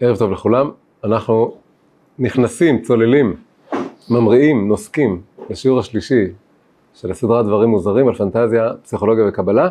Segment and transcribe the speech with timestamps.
[0.00, 0.70] ערב טוב לכולם,
[1.04, 1.54] אנחנו
[2.18, 3.36] נכנסים, צוללים,
[4.10, 5.20] ממריאים, נוסקים
[5.50, 6.24] לשיעור השלישי
[6.94, 9.68] של הסדרה דברים מוזרים על פנטזיה, פסיכולוגיה וקבלה,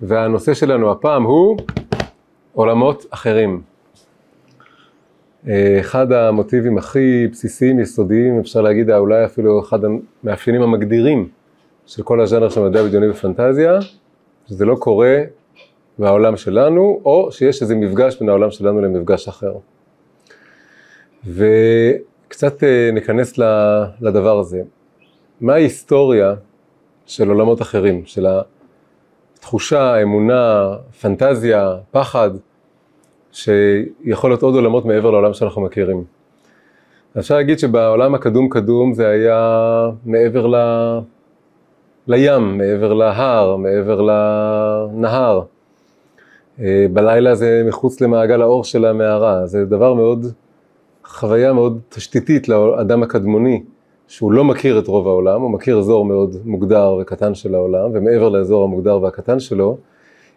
[0.00, 1.56] והנושא שלנו הפעם הוא
[2.54, 3.62] עולמות אחרים.
[5.80, 11.28] אחד המוטיבים הכי בסיסיים, יסודיים, אפשר להגיד אולי אפילו אחד המאפיינים המגדירים
[11.86, 13.78] של כל הז'אנר של מדע בדיוני ופנטזיה,
[14.48, 15.22] שזה לא קורה
[15.98, 19.52] מהעולם שלנו, או שיש איזה מפגש בין העולם שלנו למפגש אחר.
[21.26, 23.38] וקצת אה, ניכנס
[24.00, 24.62] לדבר הזה.
[25.40, 26.34] מה ההיסטוריה
[27.06, 28.26] של עולמות אחרים, של
[29.38, 32.30] התחושה, אמונה, פנטזיה, פחד,
[33.32, 36.04] שיכול להיות עוד עולמות מעבר לעולם שאנחנו מכירים.
[37.18, 40.56] אפשר להגיד שבעולם הקדום קדום זה היה מעבר ל...
[42.08, 45.42] לים, מעבר להר, מעבר לנהר.
[46.60, 50.26] אה, בלילה זה מחוץ למעגל האור של המערה, זה דבר מאוד,
[51.04, 53.62] חוויה מאוד תשתיתית לאדם הקדמוני,
[54.08, 58.28] שהוא לא מכיר את רוב העולם, הוא מכיר אזור מאוד מוגדר וקטן של העולם, ומעבר
[58.28, 59.78] לאזור המוגדר והקטן שלו,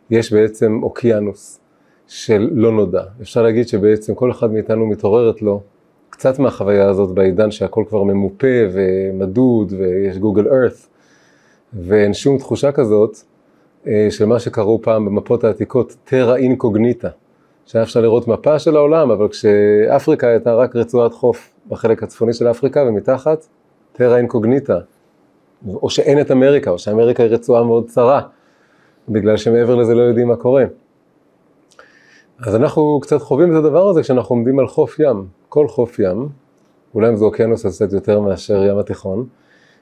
[0.10, 1.60] יש בעצם אוקיינוס
[2.08, 3.04] של לא נודע.
[3.22, 5.62] אפשר להגיד שבעצם כל אחד מאיתנו מתעוררת לו
[6.10, 10.78] קצת מהחוויה הזאת בעידן שהכל כבר ממופה ומדוד ויש גוגל ארת,
[11.74, 13.18] ואין שום תחושה כזאת
[14.10, 17.10] של מה שקראו פעם במפות העתיקות, טרה אינקוגניטה,
[17.66, 22.52] שהיה אפשר לראות מפה של העולם, אבל כשאפריקה הייתה רק רצועת חוף בחלק הצפוני של
[22.52, 23.46] אפריקה ומתחת,
[23.94, 24.80] טרה אינקוגניטה,
[25.68, 28.22] או שאין את אמריקה, או שאמריקה היא רצועה מאוד צרה,
[29.10, 30.66] בגלל שמעבר לזה לא יודעים מה קורה.
[32.46, 36.30] אז אנחנו קצת חווים את הדבר הזה כשאנחנו עומדים על חוף ים, כל חוף ים,
[36.96, 39.26] אולי אם זה אוקיינוס אז קצת יותר מאשר ים התיכון,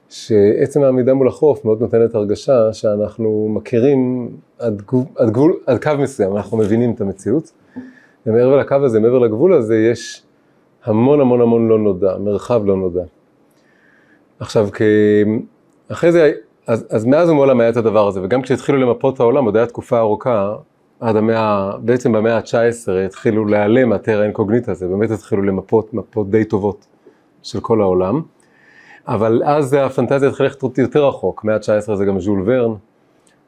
[0.08, 5.90] שעצם העמידה מול החוף מאוד נותנת הרגשה שאנחנו מכירים עד, גבול, עד, גבול, עד קו
[5.98, 7.52] מסוים, אנחנו מבינים את המציאות.
[8.26, 10.22] ומעבר לקו הזה, מעבר לגבול הזה, יש
[10.84, 13.02] המון המון המון לא נודע, מרחב לא נודע.
[14.40, 14.82] עכשיו, כ...
[15.88, 16.32] אחרי זה,
[16.66, 19.72] אז, אז מאז ומעולם היה את הדבר הזה, וגם כשהתחילו למפות את העולם, עוד הייתה
[19.72, 20.54] תקופה ארוכה,
[21.00, 26.44] עד המאה, בעצם במאה ה-19 התחילו להיעלם הטרה אינקוגניטה הזה, באמת התחילו למפות, מפות די
[26.44, 26.86] טובות
[27.42, 28.22] של כל העולם.
[29.08, 32.74] אבל אז הפנטזיה התחילה ללכת יותר רחוק, מאה ה-19 זה גם ז'ול ורן.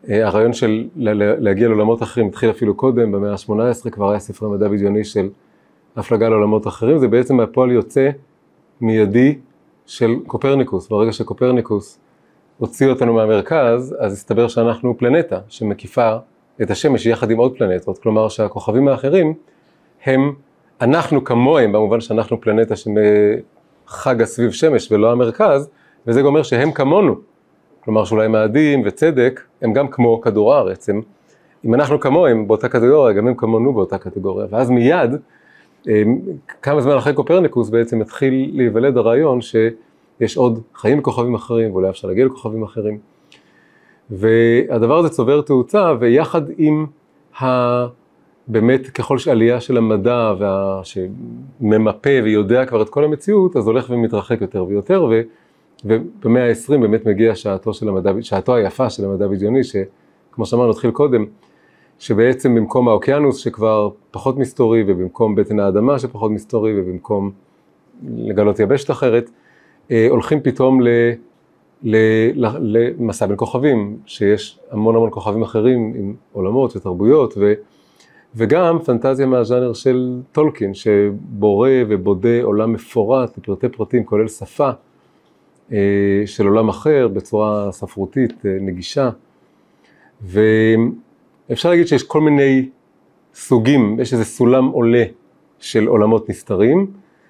[0.09, 4.69] אה, הרעיון של להגיע לעולמות אחרים התחיל אפילו קודם, במאה ה-18 כבר היה ספרי מדע
[4.69, 5.29] בדיוני של
[5.97, 8.11] הפלגה לעולמות אחרים, זה בעצם הפועל יוצא
[8.81, 9.39] מיידי
[9.87, 10.89] של קופרניקוס.
[10.89, 11.99] ברגע שקופרניקוס
[12.59, 16.17] הוציא אותנו מהמרכז, אז הסתבר שאנחנו פלנטה שמקיפה
[16.63, 19.35] את השמש יחד עם עוד פלנטות, כלומר שהכוכבים האחרים
[20.05, 20.33] הם,
[20.81, 22.77] אנחנו כמוהם, במובן שאנחנו פלנטה
[23.91, 25.69] חגה סביב שמש ולא המרכז,
[26.07, 27.15] וזה אומר שהם כמונו.
[27.85, 31.03] כלומר שאולי מאדים וצדק הם גם כמו כדור הארץ, הם,
[31.65, 35.11] אם אנחנו כמוהם באותה קטגוריה, גם הם כמונו באותה קטגוריה, ואז מיד,
[36.63, 42.09] כמה זמן אחרי קופרניקוס בעצם התחיל להיוולד הרעיון שיש עוד חיים בכוכבים אחרים, ואולי אפשר
[42.09, 42.99] להגיע לכוכבים אחרים.
[44.11, 46.87] והדבר הזה צובר תאוצה, ויחד עם
[47.43, 47.47] ה...
[48.49, 50.81] באמת ככל שעלייה של המדע וה...
[50.85, 55.21] שממפה ויודע כבר את כל המציאות, אז הולך ומתרחק יותר ויותר, ו...
[55.85, 60.91] ובמאה ה-20 באמת מגיע שעתו, של המדע, שעתו היפה של המדע בדיוני, שכמו שאמרנו, התחיל
[60.91, 61.25] קודם,
[61.99, 67.31] שבעצם במקום האוקיינוס שכבר פחות מסתורי, ובמקום בטן האדמה שפחות מסתורי, ובמקום
[68.17, 69.31] לגלות יבשת אחרת,
[69.91, 70.89] אה, הולכים פתאום ל...
[71.83, 77.53] למסע בין כוכבים, שיש המון המון כוכבים אחרים עם עולמות ותרבויות, ו...
[78.35, 84.71] וגם פנטזיה מהז'אנר של טולקין, שבורא ובודה עולם מפורט בפרטי פרטים, כולל שפה
[85.73, 85.79] אה,
[86.27, 89.11] של עולם אחר, בצורה ספרותית אה, נגישה.
[90.23, 92.69] ואפשר להגיד שיש כל מיני
[93.35, 95.05] סוגים, יש איזה סולם עולה
[95.59, 96.87] של עולמות נסתרים,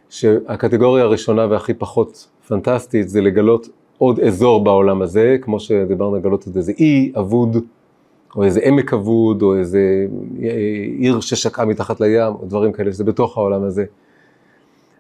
[0.09, 3.69] שהקטגוריה הראשונה והכי פחות פנטסטית זה לגלות
[3.99, 7.56] עוד אזור בעולם הזה, כמו שדיברנו לגלות את איזה אי אבוד.
[8.37, 10.07] או איזה עמק אבוד, או איזה
[10.99, 13.85] עיר ששקעה מתחת לים, או דברים כאלה, שזה בתוך העולם הזה.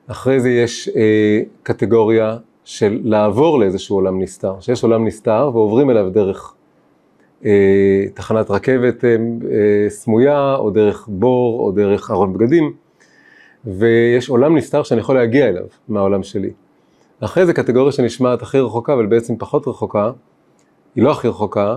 [0.06, 6.10] אחרי זה יש אה, קטגוריה של לעבור לאיזשהו עולם נסתר, שיש עולם נסתר ועוברים אליו
[6.10, 6.54] דרך
[7.44, 12.72] אה, תחנת רכבת אה, אה, סמויה, או דרך בור, או דרך ארון בגדים,
[13.64, 16.50] ויש עולם נסתר שאני יכול להגיע אליו מהעולם שלי.
[17.20, 20.10] אחרי זה קטגוריה שנשמעת הכי רחוקה, אבל בעצם פחות רחוקה,
[20.94, 21.76] היא לא הכי רחוקה,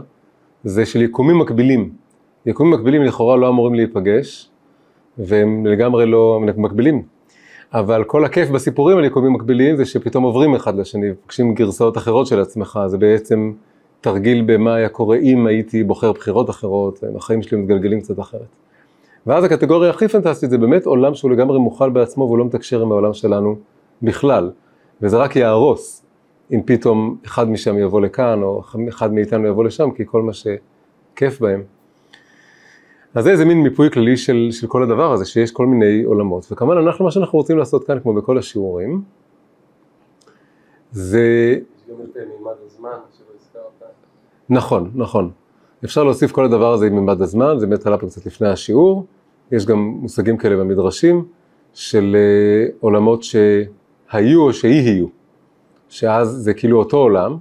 [0.63, 1.89] זה של יקומים מקבילים.
[2.45, 4.49] יקומים מקבילים לכאורה לא אמורים להיפגש,
[5.17, 7.03] והם לגמרי לא מקבילים.
[7.73, 12.27] אבל כל הכיף בסיפורים על יקומים מקבילים זה שפתאום עוברים אחד לשני, פוגשים גרסאות אחרות
[12.27, 13.51] של עצמך, זה בעצם
[14.01, 18.55] תרגיל במה היה קורה אם הייתי בוחר בחירות אחרות, החיים שלי מתגלגלים קצת אחרת.
[19.27, 22.91] ואז הקטגוריה הכי פנטסטית זה באמת עולם שהוא לגמרי מוכל בעצמו והוא לא מתקשר עם
[22.91, 23.55] העולם שלנו
[24.01, 24.51] בכלל.
[25.01, 26.05] וזה רק יהרוס
[26.51, 31.39] אם פתאום אחד משם יבוא לכאן או אחד מאיתנו יבוא לשם, כי כל מה שכיף
[31.39, 31.63] בהם.
[33.13, 36.51] אז זה איזה מין מיפוי כללי של, של כל הדבר הזה, שיש כל מיני עולמות.
[36.51, 39.01] וכמובן אנחנו, מה שאנחנו רוצים לעשות כאן, כמו בכל השיעורים,
[40.91, 41.55] זה...
[44.49, 45.31] נכון, נכון.
[45.85, 49.05] אפשר להוסיף כל הדבר הזה עם מימד הזמן, זה באמת עלה פה קצת לפני השיעור.
[49.51, 51.25] יש גם מושגים כאלה במדרשים,
[51.73, 55.07] של אה, עולמות שהיו או שיהיו,
[55.93, 57.37] שאז זה כאילו אותו עולם,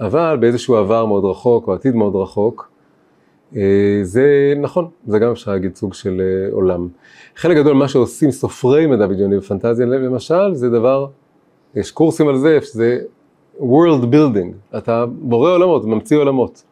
[0.00, 2.70] אבל באיזשהו עבר מאוד רחוק או עתיד מאוד רחוק,
[3.56, 6.88] אה, זה נכון, זה גם אפשר להגיד סוג של אה, עולם.
[7.36, 11.06] חלק גדול ממה שעושים סופרי מדע בדיוני ופנטזיה למשל, זה דבר,
[11.74, 12.98] יש קורסים על זה, שזה
[13.58, 16.62] World Building, אתה בורא עולמות, ממציא עולמות.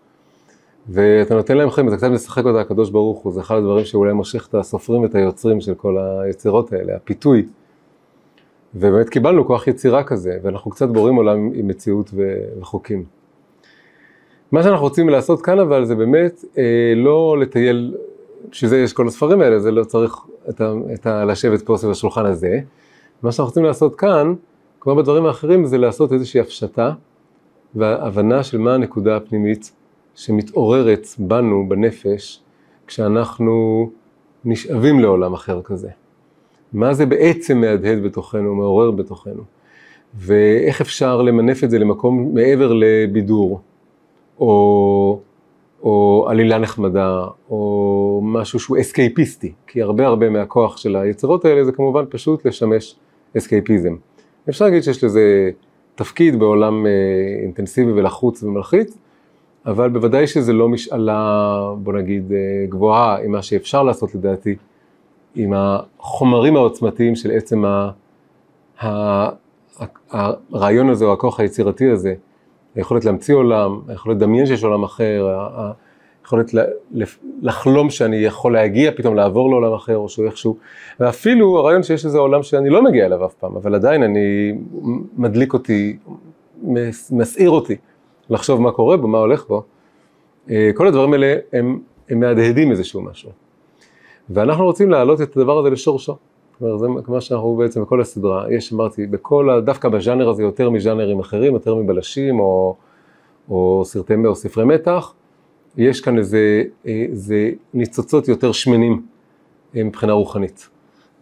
[0.88, 4.12] ואתה נותן להם חיים, אתה קצת משחק אותה הקדוש ברוך הוא, זה אחד הדברים שאולי
[4.12, 7.46] מושך את הסופרים ואת היוצרים של כל היצירות האלה, הפיתוי.
[8.74, 12.10] ובאמת קיבלנו כוח יצירה כזה, ואנחנו קצת בורים עולם עם מציאות
[12.60, 13.04] וחוקים.
[14.52, 17.94] מה שאנחנו רוצים לעשות כאן אבל זה באמת אה, לא לטייל,
[18.50, 20.16] בשביל זה יש כל הספרים האלה, זה לא צריך
[20.48, 22.60] את ה, את ה, לשבת פה סביב השולחן הזה.
[23.22, 24.34] מה שאנחנו רוצים לעשות כאן,
[24.80, 26.92] כמו בדברים האחרים, זה לעשות איזושהי הפשטה
[27.74, 29.72] והבנה של מה הנקודה הפנימית
[30.14, 32.42] שמתעוררת בנו, בנפש,
[32.86, 33.90] כשאנחנו
[34.44, 35.88] נשאבים לעולם אחר כזה.
[36.72, 39.42] מה זה בעצם מהדהד בתוכנו, מעורר בתוכנו,
[40.14, 43.60] ואיך אפשר למנף את זה למקום מעבר לבידור.
[44.40, 45.20] או,
[45.82, 51.72] או עלילה נחמדה, או משהו שהוא אסקייפיסטי, כי הרבה הרבה מהכוח של היצירות האלה זה
[51.72, 52.96] כמובן פשוט לשמש
[53.38, 53.96] אסקייפיזם.
[54.48, 55.50] אפשר להגיד שיש לזה
[55.94, 56.90] תפקיד בעולם אה,
[57.42, 58.98] אינטנסיבי ולחוץ ומלחיץ,
[59.66, 64.56] אבל בוודאי שזה לא משאלה, בוא נגיד, אה, גבוהה עם מה שאפשר לעשות לדעתי,
[65.34, 67.90] עם החומרים העוצמתיים של עצם ה,
[68.82, 69.28] ה,
[70.10, 72.14] הרעיון הזה או הכוח היצירתי הזה.
[72.74, 75.38] היכולת להמציא עולם, היכולת לדמיין שיש עולם אחר,
[76.22, 76.50] היכולת
[77.42, 80.56] לחלום שאני יכול להגיע פתאום לעבור לעולם אחר או שהוא איכשהו,
[81.00, 84.52] ואפילו הרעיון שיש איזה עולם שאני לא מגיע אליו אף פעם, אבל עדיין אני
[85.16, 85.96] מדליק אותי,
[87.10, 87.76] מסעיר אותי
[88.30, 89.62] לחשוב מה קורה בו, מה הולך בו.
[90.50, 93.30] אה, כל הדברים האלה הם, הם מהדהדים איזשהו משהו.
[94.30, 96.16] ואנחנו רוצים להעלות את הדבר הזה לשורשו.
[96.60, 101.20] אומרת, זה מה שאנחנו בעצם בכל הסדרה, יש, אמרתי, בכל, דווקא בז'אנר הזה יותר מז'אנרים
[101.20, 102.76] אחרים, יותר מבלשים או,
[103.50, 105.14] או סרטי או ספרי מתח,
[105.76, 109.02] יש כאן איזה, איזה ניצוצות יותר שמנים
[109.76, 110.68] אה, מבחינה רוחנית.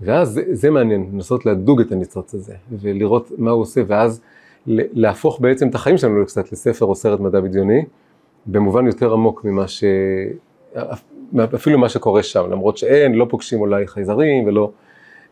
[0.01, 4.21] ואז זה, זה מעניין, לנסות לדוג את הניצוץ הזה, ולראות מה הוא עושה, ואז
[4.67, 7.85] להפוך בעצם את החיים שלנו קצת לספר או סרט מדע בדיוני,
[8.47, 9.85] במובן יותר עמוק ממה ש...
[11.55, 14.71] אפילו מה שקורה שם, למרות שאין, לא פוגשים אולי חייזרים ולא...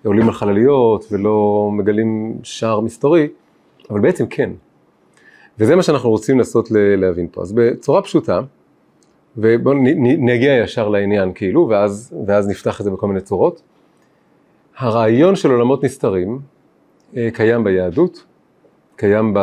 [0.07, 3.29] עולים על חלליות ולא מגלים שער מסתורי,
[3.91, 4.51] אבל בעצם כן.
[5.59, 7.43] וזה מה שאנחנו רוצים לנסות להבין פה.
[7.43, 8.41] אז בצורה פשוטה,
[9.37, 9.77] ובואו
[10.19, 13.63] נגיע ישר לעניין כאילו, ואז, ואז נפתח את זה בכל מיני צורות.
[14.79, 16.39] הרעיון של עולמות נסתרים
[17.17, 18.25] אה, קיים ביהדות,
[18.97, 19.35] קיים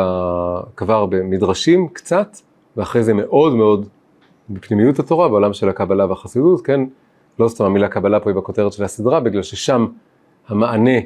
[0.76, 2.36] כבר במדרשים קצת,
[2.76, 3.88] ואחרי זה מאוד מאוד
[4.50, 6.80] בפנימיות התורה, בעולם של הקבלה והחסידות, כן?
[7.38, 9.86] לא סתם המילה קבלה פה היא בכותרת של הסדרה, בגלל ששם
[10.48, 10.98] המענה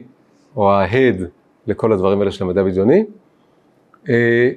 [0.56, 1.17] או ההד
[1.67, 3.05] לכל הדברים האלה של המדע בדיוני.
[4.08, 4.51] אה,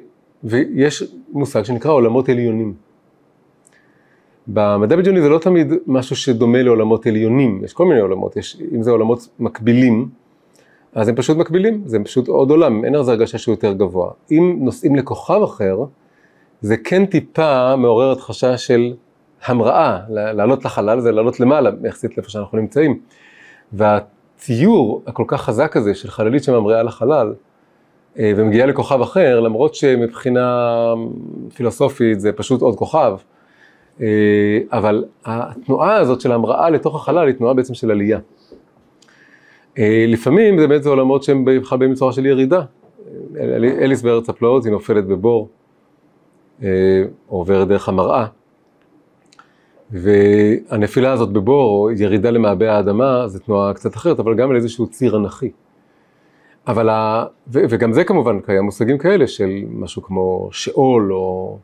[0.44, 2.74] ויש מושג שנקרא עולמות עליונים.
[4.48, 8.84] במדע בדיוני זה לא תמיד משהו שדומה לעולמות עליונים, יש כל מיני עולמות, יש, אם
[8.84, 10.10] זה עולמות מקבילים,
[10.94, 14.12] אז הם פשוט מקבילים, זה פשוט עוד עולם, אין לזה הרגשה שהוא יותר גבוה.
[14.32, 15.78] אם נוסעים לכוכב אחר,
[16.62, 18.94] זה כן טיפה מעורר התחשה של
[19.46, 23.00] המראה, לעלות לחלל זה לעלות למעלה, יחסית לאיפה שאנחנו נמצאים.
[23.74, 24.00] וה...
[24.42, 27.34] הציור הכל כך חזק הזה של חללית שממריאה לחלל
[28.20, 30.94] אה, ומגיעה לכוכב אחר, למרות שמבחינה
[31.56, 33.18] פילוסופית זה פשוט עוד כוכב,
[34.02, 34.08] אה,
[34.72, 38.20] אבל התנועה הזאת של ההמראה לתוך החלל היא תנועה בעצם של עלייה.
[39.78, 42.62] אה, לפעמים זה באמת עולמות שהם בכלל בצורה של ירידה.
[43.82, 45.50] אליס בארץ הפלאות היא נופלת בבור,
[47.28, 48.26] עוברת דרך המראה.
[49.92, 54.88] והנפילה הזאת בבור, או ירידה למעבה האדמה, זו תנועה קצת אחרת, אבל גם על איזשהו
[54.88, 55.52] ציר אנכי.
[56.68, 57.26] אבל, ה...
[57.48, 57.60] ו...
[57.70, 61.58] וגם זה כמובן קיים מושגים כאלה של משהו כמו שאול, או,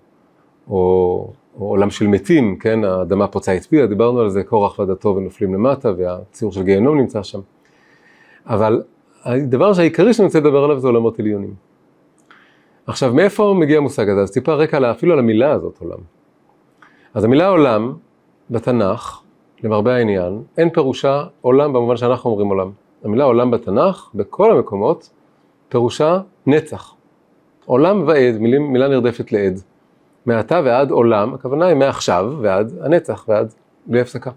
[0.70, 5.16] או, או עולם של מתים, כן, האדמה פוצעה את פיה, דיברנו על זה, קורח ועדתו
[5.16, 7.39] ונופלים למטה, והציור של גיהנום נמצא שם.
[8.46, 8.84] אבל
[9.24, 11.67] הדבר העיקרי שאני רוצה לדבר עליו זה עולמות עליונים.
[12.88, 14.22] עכשיו, מאיפה מגיע המושג הזה?
[14.22, 15.98] אז טיפה רקע אפילו על המילה הזאת, עולם.
[17.13, 17.94] אז המילה עולם,
[18.50, 19.22] בתנ"ך
[19.63, 22.72] למרבה העניין, אין פירושה עולם במובן שאנחנו אומרים עולם.
[23.03, 25.10] המילה עולם בתנ"ך, בכל המקומות,
[25.70, 26.94] פירושה נצח.
[27.65, 29.60] עולם ועד, מילים, מילה נרדפת לעד.
[30.25, 33.53] מעתה ועד עולם, הכוונה היא מעכשיו ועד הנצח ועד
[33.86, 34.32] בלי הפסקה.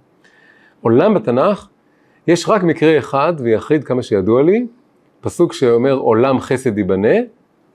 [0.81, 1.69] עולם בתנ"ך,
[2.27, 4.67] יש רק מקרה אחד ויחיד כמה שידוע לי,
[5.21, 7.15] פסוק שאומר עולם חסד ייבנה,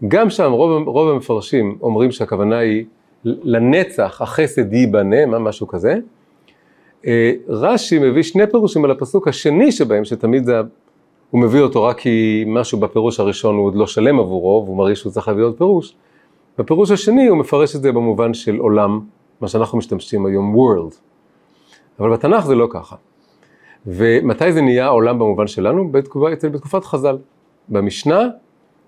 [0.08, 2.86] גם שם רוב, רוב המפרשים אומרים שהכוונה היא
[3.26, 5.96] לנצח החסד ייבנה, מה משהו כזה.
[7.08, 10.62] אה, רש"י מביא שני פירושים על הפסוק השני שבהם, שתמיד זה,
[11.32, 15.00] הוא מביא אותו רק כי משהו בפירוש הראשון הוא עוד לא שלם עבורו, והוא מרגיש
[15.00, 15.96] שהוא צריך להביא עוד פירוש.
[16.58, 19.00] בפירוש השני הוא מפרש את זה במובן של עולם,
[19.42, 20.96] מה שאנחנו משתמשים היום world.
[22.00, 22.96] אבל בתנ"ך זה לא ככה.
[23.88, 25.92] ומתי זה נהיה עולם במובן שלנו?
[25.92, 27.18] בתקופה, בתקופת חז"ל.
[27.70, 28.28] במשנה,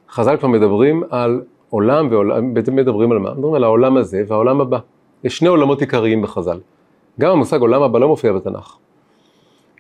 [0.10, 3.32] חז"ל כבר מדברים על עולם ועולם, בעצם מדברים על מה?
[3.34, 4.80] מדברים על העולם הזה והעולם הבא.
[5.24, 6.60] יש שני עולמות עיקריים בחז"ל.
[7.20, 8.78] גם המושג עולם הבא לא מופיע בתנ"ך.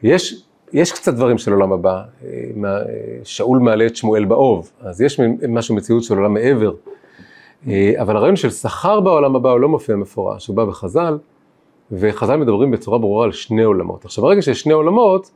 [0.03, 0.43] יש,
[0.73, 2.79] יש קצת דברים של עולם הבא, אה,
[3.23, 5.19] שאול מעלה את שמואל באוב, אז יש
[5.49, 6.73] משהו, מציאות של עולם מעבר.
[7.67, 11.17] אה, אבל הרעיון של שכר בעולם הבא הוא לא מופיע מפורש, הוא בא בחז"ל,
[11.91, 14.05] וחז"ל מדברים בצורה ברורה על שני עולמות.
[14.05, 15.31] עכשיו ברגע שיש שני עולמות,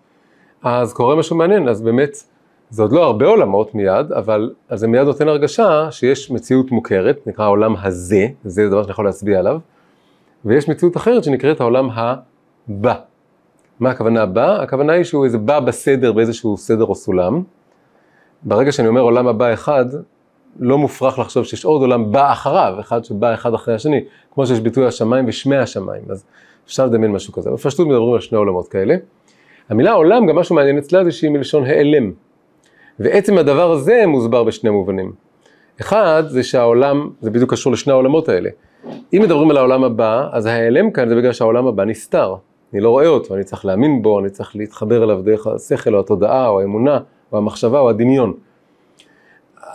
[0.63, 2.24] אז קורה משהו מעניין, אז באמת,
[2.71, 7.45] זה עוד לא הרבה עולמות מיד, אבל זה מיד נותן הרגשה שיש מציאות מוכרת, נקרא
[7.45, 9.59] העולם הזה, זה דבר שאני יכול להצביע עליו,
[10.45, 12.95] ויש מציאות אחרת שנקראת העולם הבא.
[13.79, 14.61] מה הכוונה הבא?
[14.61, 17.43] הכוונה היא שהוא איזה בא בסדר, באיזשהו סדר או סולם.
[18.43, 19.85] ברגע שאני אומר עולם הבא אחד,
[20.59, 24.59] לא מופרך לחשוב שיש עוד עולם בא אחריו, אחד שבא אחד אחרי השני, כמו שיש
[24.59, 26.25] ביטוי השמיים ושמי השמיים, אז
[26.65, 27.51] אפשר לדמיין משהו כזה.
[27.51, 28.95] בפשטות מדברים על שני עולמות כאלה.
[29.69, 32.11] המילה עולם, גם משהו מעניין אצלה זה שהיא מלשון העלם.
[33.00, 35.12] ועצם הדבר הזה מוסבר בשני מובנים.
[35.81, 38.50] אחד, זה שהעולם, זה בדיוק קשור לשני העולמות האלה.
[39.13, 42.36] אם מדברים על העולם הבא, אז ההיעלם כאן זה בגלל שהעולם הבא נסתר.
[42.74, 46.00] אני לא רואה אותו, אני צריך להאמין בו, אני צריך להתחבר אליו דרך השכל או
[46.00, 47.00] התודעה או האמונה
[47.31, 48.33] או המחשבה או הדמיון.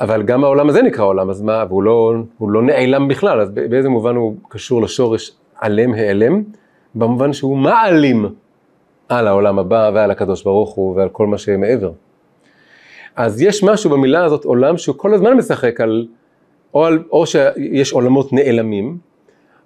[0.01, 3.89] אבל גם העולם הזה נקרא עולם, אז מה, והוא לא, לא נעלם בכלל, אז באיזה
[3.89, 6.43] מובן הוא קשור לשורש עלם העלם?
[6.95, 8.27] במובן שהוא מעלים
[9.09, 11.91] על העולם הבא ועל הקדוש ברוך הוא ועל כל מה שמעבר.
[13.17, 16.07] אז יש משהו במילה הזאת עולם שהוא כל הזמן משחק על,
[16.75, 18.99] או, על, או שיש עולמות נעלמים,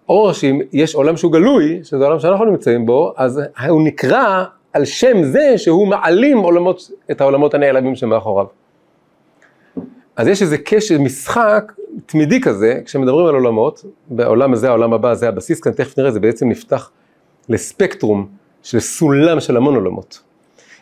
[0.08, 5.22] או שיש עולם שהוא גלוי, שזה עולם שאנחנו נמצאים בו, אז הוא נקרא על שם
[5.22, 8.46] זה שהוא מעלים עולמות, את העולמות הנעלמים שמאחוריו.
[10.16, 11.72] אז יש איזה קשר, משחק
[12.06, 16.20] תמידי כזה, כשמדברים על עולמות, בעולם הזה, העולם הבא, זה הבסיס כאן, תכף נראה, זה
[16.20, 16.90] בעצם נפתח
[17.48, 18.26] לספקטרום
[18.62, 20.22] של סולם של המון עולמות.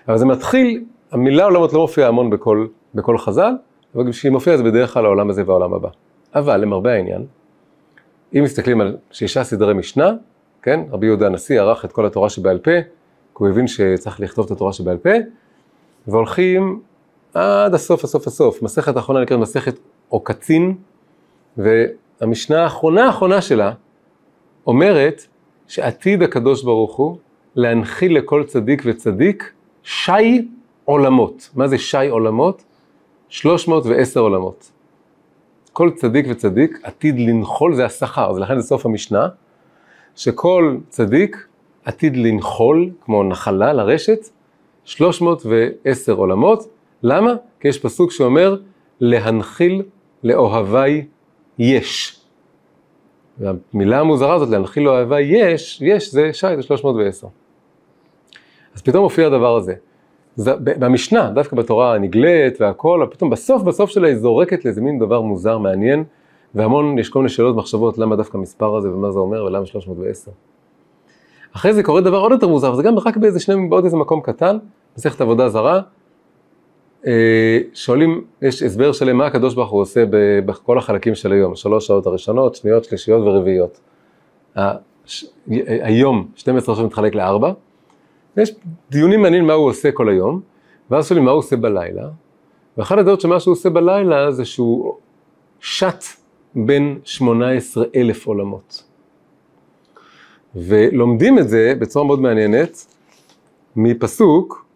[0.08, 3.52] אבל זה מתחיל, המילה עולמות לא מופיעה המון בכל, בכל חז"ל,
[3.94, 5.88] אבל כשהיא מופיעה זה בדרך כלל העולם הזה והעולם הבא.
[6.34, 7.26] אבל למרבה העניין,
[8.34, 10.12] אם מסתכלים על שישה סדרי משנה,
[10.62, 14.44] כן, רבי יהודה הנשיא ערך את כל התורה שבעל פה, כי הוא הבין שצריך לכתוב
[14.44, 15.10] את התורה שבעל פה,
[16.06, 16.80] והולכים
[17.34, 18.62] עד הסוף, הסוף, הסוף.
[18.62, 20.74] מסכת האחרונה נקראת מסכת עוקצין,
[21.56, 23.72] והמשנה האחרונה האחרונה שלה
[24.66, 25.22] אומרת
[25.68, 27.16] שעתיד הקדוש ברוך הוא
[27.54, 30.48] להנחיל לכל צדיק וצדיק שי
[30.88, 31.50] עולמות.
[31.54, 32.64] מה זה שי עולמות?
[33.28, 34.70] 310 עולמות.
[35.72, 39.28] כל צדיק וצדיק עתיד לנחול, זה השכר, אז לכן זה סוף המשנה,
[40.16, 41.46] שכל צדיק
[41.84, 44.18] עתיד לנחול, כמו נחלה לרשת,
[44.84, 46.68] 310 עולמות.
[47.02, 47.34] למה?
[47.60, 48.56] כי יש פסוק שאומר,
[49.00, 49.82] להנחיל
[50.24, 51.04] לאוהבי
[51.58, 52.20] יש.
[53.38, 57.26] והמילה המוזרה הזאת, להנחיל לאוהבי יש, יש זה שי, זה 310.
[58.74, 59.74] אז פתאום מופיע הדבר הזה.
[60.78, 65.58] במשנה, דווקא בתורה הנגלית והכל, פתאום בסוף בסוף שלה היא זורקת לאיזה מין דבר מוזר,
[65.58, 66.04] מעניין,
[66.54, 70.30] והמון, יש כל מיני שאלות, מחשבות, למה דווקא המספר הזה ומה זה אומר ולמה 310.
[71.52, 74.20] אחרי זה קורה דבר עוד יותר מוזר, וזה גם רק באיזה שני, בעוד איזה מקום
[74.20, 74.58] קטן,
[74.98, 75.80] מסכת עבודה זרה,
[77.06, 80.04] אה, שואלים, יש הסבר שלם מה הקדוש ברוך הוא עושה
[80.46, 83.80] בכל החלקים של היום, שלוש שעות הראשונות, שניות, שלישיות ורביעיות.
[85.82, 87.52] היום 12 שעות מתחלק לארבע,
[88.36, 88.54] יש
[88.90, 90.40] דיונים מעניינים מה הוא עושה כל היום,
[90.90, 92.08] ואז שואלים מה הוא עושה בלילה,
[92.78, 94.94] ואחת הדעות שמה שהוא עושה בלילה זה שהוא
[95.60, 96.04] שט
[96.54, 98.84] בין 18 אלף עולמות.
[100.54, 102.86] ולומדים את זה בצורה מאוד מעניינת
[103.76, 104.66] מפסוק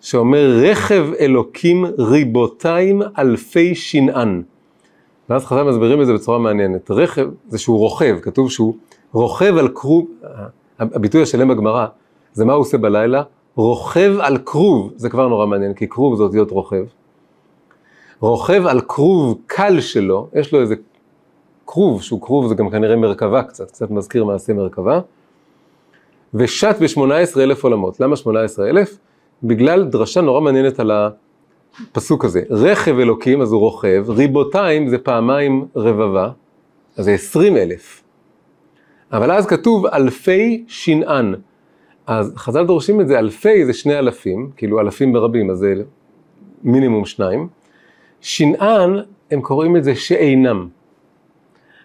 [0.00, 4.42] שאומר רכב אלוקים ריבותיים אלפי שנאן.
[5.28, 6.90] ואז חז"ל מסבירים את זה בצורה מעניינת.
[6.90, 8.76] רכב זה שהוא רוכב, כתוב שהוא
[9.12, 10.06] רוכב על כרוב,
[10.78, 11.86] הביטוי השלם בגמרא
[12.32, 13.22] זה מה הוא עושה בלילה,
[13.56, 16.84] רוכב על כרוב, זה כבר נורא מעניין, כי כרוב זה אותיות רוכב.
[18.20, 20.74] רוכב על כרוב קל שלו, יש לו איזה
[21.66, 25.00] כרוב, שהוא כרוב זה גם כנראה מרכבה קצת, קצת מזכיר מעשה מרכבה.
[26.34, 28.00] ושט ב-18 אלף עולמות.
[28.00, 28.98] למה 18 אלף?
[29.42, 32.42] בגלל דרשה נורא מעניינת על הפסוק הזה.
[32.50, 36.30] רכב אלוקים, אז הוא רוכב, ריבותיים זה פעמיים רבבה,
[36.96, 38.02] אז זה 20 אלף.
[39.12, 41.34] אבל אז כתוב אלפי שנען.
[42.10, 45.74] אז חז"ל דורשים את זה, אלפי זה שני אלפים, כאילו אלפים ברבים, אז זה
[46.62, 47.48] מינימום שניים.
[48.20, 48.96] שנען,
[49.30, 50.68] הם קוראים את זה שאינם.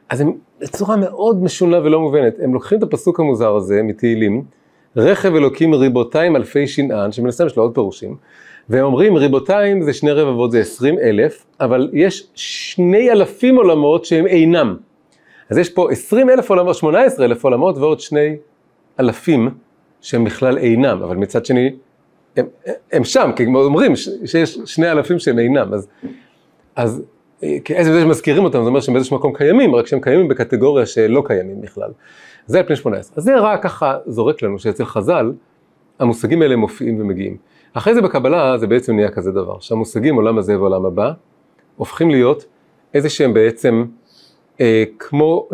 [0.10, 4.44] אז הם בצורה מאוד משונה ולא מובנת, הם לוקחים את הפסוק המוזר הזה מתהילים,
[4.96, 8.15] רכב אלוקים ריבותיים אלפי שנען, שמן הסתם יש לו עוד פירושים,
[8.70, 14.27] והם אומרים ריבותיים זה שני רבבות זה עשרים אלף, אבל יש שני אלפים עולמות שהם
[14.27, 14.77] אינם.
[15.50, 18.36] אז יש פה עשרים אלף עולמות, שמונה עשרה אלף עולמות ועוד שני
[19.00, 19.50] אלפים
[20.05, 21.75] שהם בכלל אינם, אבל מצד שני
[22.38, 22.45] הם,
[22.91, 23.95] הם שם, כי הם אומרים
[24.25, 25.88] שיש שני אלפים שהם אינם, אז,
[26.75, 27.03] אז
[27.65, 31.24] כעצם זה שמזכירים אותם, זה אומר שהם באיזשהו מקום קיימים, רק שהם קיימים בקטגוריה שלא
[31.25, 31.91] קיימים בכלל.
[32.45, 33.17] זה על פני 18.
[33.17, 35.33] אז זה רק ככה זורק לנו שאצל חז"ל,
[36.00, 37.38] המושגים האלה מופיעים ומגיעים.
[37.74, 41.12] אחרי זה בקבלה זה בעצם נהיה כזה דבר, שהמושגים עולם הזה ועולם הבא,
[41.75, 42.45] הופכים להיות
[42.93, 43.85] איזה שהם בעצם
[44.62, 45.50] אה, כמו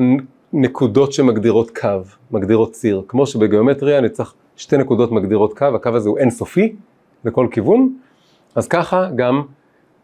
[0.53, 6.09] נקודות שמגדירות קו, מגדירות ציר, כמו שבגיאומטריה אני צריך שתי נקודות מגדירות קו, הקו הזה
[6.09, 6.75] הוא אינסופי
[7.25, 7.93] לכל כיוון,
[8.55, 9.41] אז ככה גם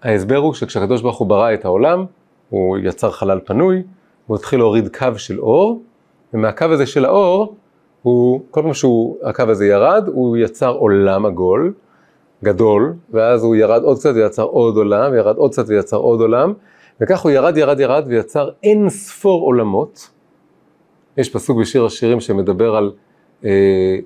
[0.03, 2.05] ההסבר הוא שכשהקדוש ברוך הוא ברא את העולם,
[2.49, 3.83] הוא יצר חלל פנוי,
[4.27, 5.81] הוא התחיל להוריד קו של אור,
[6.33, 7.55] ומהקו הזה של האור,
[8.01, 11.73] הוא, כל פעם שהקו הזה ירד, הוא יצר עולם עגול,
[12.43, 16.53] גדול, ואז הוא ירד עוד קצת ויצר עוד עולם, וירד עוד קצת ויצר עוד עולם,
[17.01, 20.16] וכך הוא ירד, ירד, ירד ויצר אין ספור עולמות.
[21.17, 22.91] יש פסוק בשיר השירים שמדבר על
[23.45, 23.49] אה,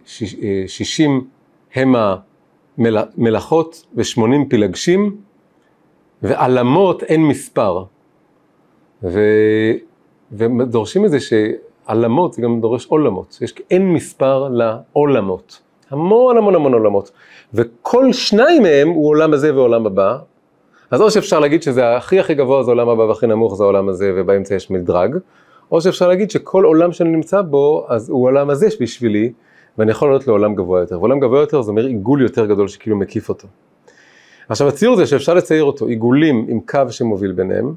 [0.06, 1.28] שיש, אה, שישים
[1.74, 1.96] הם
[2.78, 5.16] המלאכות ושמונים פילגשים,
[6.22, 7.84] ועלמות אין מספר.
[9.04, 9.20] ו...
[10.32, 15.62] ודורשים את זה שעלמות זה גם דורש עולמות, יש אין מספר לעולמות.
[15.90, 17.12] המון המון המון עולמות.
[17.54, 20.18] וכל שניים מהם הוא עולם הזה ועולם הבא.
[20.92, 23.90] אז או שאפשר להגיד שזה הכי הכי גבוה זה עולם הבא והכי נמוך זה העולם
[23.90, 25.18] הזה ובאמצע יש מדרג,
[25.72, 29.32] או שאפשר להגיד שכל עולם שאני נמצא בו, אז הוא עולם הזה בשבילי,
[29.78, 31.00] ואני יכול לעלות לעולם גבוה יותר.
[31.00, 33.48] ועולם גבוה יותר זה אומר עיגול יותר גדול שכאילו מקיף אותו.
[34.50, 37.74] עכשיו הציור הזה שאפשר לצייר אותו, עיגולים עם קו שמוביל ביניהם,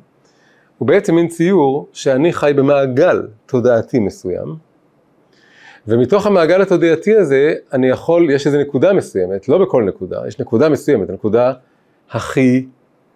[0.78, 4.56] הוא בעצם מין ציור שאני חי במעגל תודעתי מסוים,
[5.88, 10.68] ומתוך המעגל התודעתי הזה אני יכול, יש איזו נקודה מסוימת, לא בכל נקודה, יש נקודה
[10.68, 11.52] מסוימת, הנקודה
[12.10, 12.66] הכי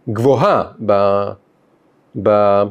[0.09, 0.65] גבוהה
[2.23, 2.63] ב,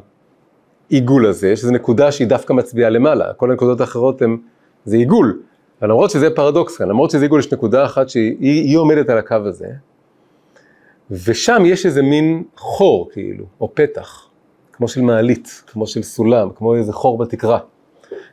[0.92, 4.38] בעיגול הזה, יש איזו נקודה שהיא דווקא מצביעה למעלה, כל הנקודות האחרות הן,
[4.86, 5.42] זה עיגול,
[5.82, 9.68] למרות שזה פרדוקס כאן, למרות שזה עיגול יש נקודה אחת שהיא עומדת על הקו הזה,
[11.12, 14.30] ושם יש איזה מין חור כאילו, או פתח,
[14.74, 17.60] כמו של מעלית, כמו של סולם, כמו איזה חור בתקרה.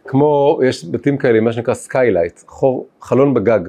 [0.04, 3.60] כמו, יש בתים כאלה, מה שנקרא skylight, חור, חלון בגג,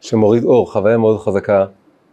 [0.00, 1.66] שמוריד אור, חוויה מאוד חזקה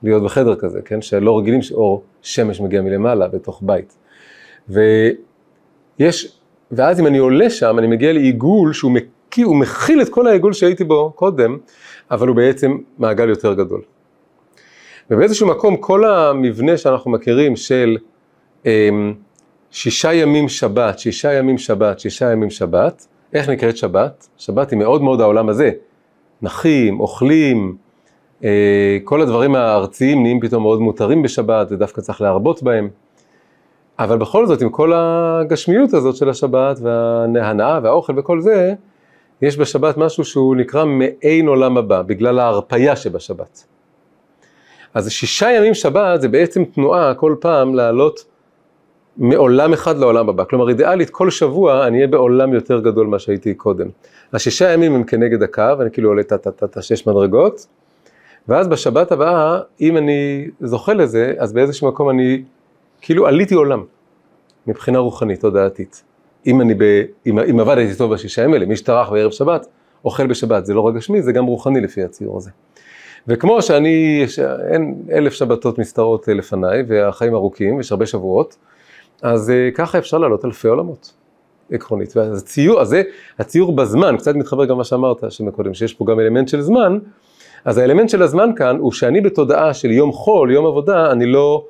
[0.04, 1.01] להיות בחדר כזה, כן?
[1.01, 3.97] שלא רגילים שאור שמש מגיע מלמעלה בתוך בית.
[6.00, 6.38] ויש,
[6.72, 10.54] ואז אם אני עולה שם, אני מגיע לעיגול שהוא מכיר, הוא מכיל את כל העיגול
[10.54, 11.58] שהייתי בו קודם,
[12.12, 13.82] אבל הוא בעצם מעגל יותר גדול.
[15.12, 17.98] ובאיזשהו מקום כל המבנה שאנחנו מכירים של
[18.66, 19.14] אמ,
[19.72, 24.28] שישה ימים שבת, שישה ימים שבת, שישה ימים שבת, איך נקראת שבת?
[24.38, 25.72] שבת היא מאוד מאוד העולם הזה.
[26.42, 27.76] נחים, אוכלים,
[28.44, 32.90] אה, כל הדברים הארציים נהיים פתאום מאוד מותרים בשבת, ודווקא צריך להרבות בהם.
[34.00, 38.74] אבל בכל זאת, עם כל הגשמיות הזאת של השבת, וההנאה והאוכל וכל זה,
[39.42, 43.66] יש בשבת משהו שהוא נקרא מעין עולם הבא, בגלל ההרפייה שבשבת.
[44.94, 48.26] אז שישה ימים שבת זה בעצם תנועה כל פעם לעלות
[49.18, 50.44] מעולם אחד לעולם הבא.
[50.44, 53.88] כלומר, אידיאלית, כל שבוע אני אהיה בעולם יותר גדול ממה שהייתי קודם.
[54.34, 57.68] השישה ימים הם כנגד הקו, אני כאילו עולה טה-טה-טה שש מדרגות,
[58.48, 62.44] ואז בשבת הבאה, אם אני זוכה לזה, אז באיזשהו מקום אני
[63.02, 63.84] כאילו עליתי עולם,
[64.68, 66.04] מבחינה רוחנית, תודעתית.
[66.48, 66.84] אם אני ב...
[67.26, 69.68] אם, אם עבדתי טוב בשישה ימים האלה, מי שטרח בערב שבת,
[70.06, 72.50] אוכל בשבת, זה לא רק גשמי, זה גם רוחני לפי הציור הזה.
[73.28, 74.26] וכמו שאני,
[74.72, 78.56] אין אלף שבתות מסתרות לפניי, והחיים ארוכים, יש הרבה שבועות,
[79.22, 81.14] אז אה, ככה אפשר לעלות אלפי עולמות,
[81.72, 82.18] עקרונית.
[82.18, 83.02] ואז הציור הזה,
[83.40, 87.00] הציור בזמן, קצת מתחבר גם מה שאמרת שמקודם, שיש פה גם אלמנט של זמן,
[87.66, 91.66] אז האלמנט של הזמן כאן הוא שאני בתודעה של יום חול, יום עבודה, אני לא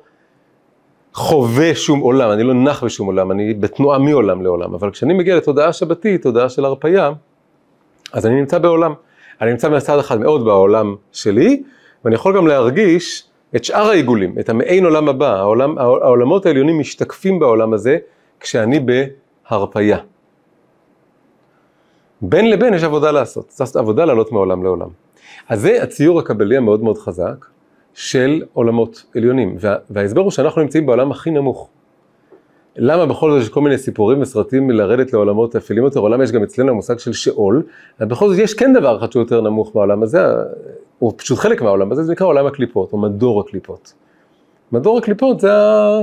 [1.16, 5.36] חווה שום עולם, אני לא נח בשום עולם, אני בתנועה מעולם לעולם, אבל כשאני מגיע
[5.36, 7.12] לתודעה שבתית, תודעה של הרפייה,
[8.12, 8.94] אז אני נמצא בעולם.
[9.40, 11.62] אני נמצא מצד אחד מאוד בעולם שלי,
[12.04, 13.24] ואני יכול גם להרגיש
[13.56, 17.98] את שאר העיגולים, את המעין עולם הבא, העולם, העולמות העליונים משתקפים בעולם הזה,
[18.40, 19.98] כשאני בהרפייה.
[22.20, 24.88] בין לבין יש עבודה לעשות, זאת עבודה לעלות מעולם לעולם.
[25.48, 27.46] אז זה הציור הקבלי המאוד מאוד חזק
[27.96, 31.68] של עולמות עליונים, וה, וההסבר הוא שאנחנו נמצאים בעולם הכי נמוך.
[32.76, 36.42] למה בכל זאת יש כל מיני סיפורים וסרטים לרדת לעולמות אפלים יותר, עולם יש גם
[36.42, 37.62] אצלנו המושג של שאול,
[38.00, 40.18] ובכל זאת יש כן דבר אחד שהוא יותר נמוך מהעולם הזה,
[40.98, 43.92] הוא פשוט חלק מהעולם הזה, זה נקרא עולם הקליפות, או מדור הקליפות.
[44.72, 45.50] מדור הקליפות זה,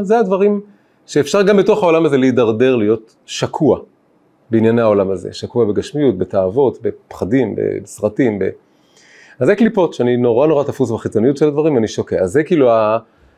[0.01, 0.61] זה הדברים
[1.05, 3.79] שאפשר גם בתוך העולם הזה להידרדר, להיות שקוע
[4.49, 8.49] בענייני העולם הזה, שקוע בגשמיות, בתאוות, בפחדים, בסרטים, ב...
[9.39, 12.19] אז זה קליפות, שאני נורא נורא תפוס בחיצוניות של הדברים, אני שוקע.
[12.19, 12.69] אז זה כאילו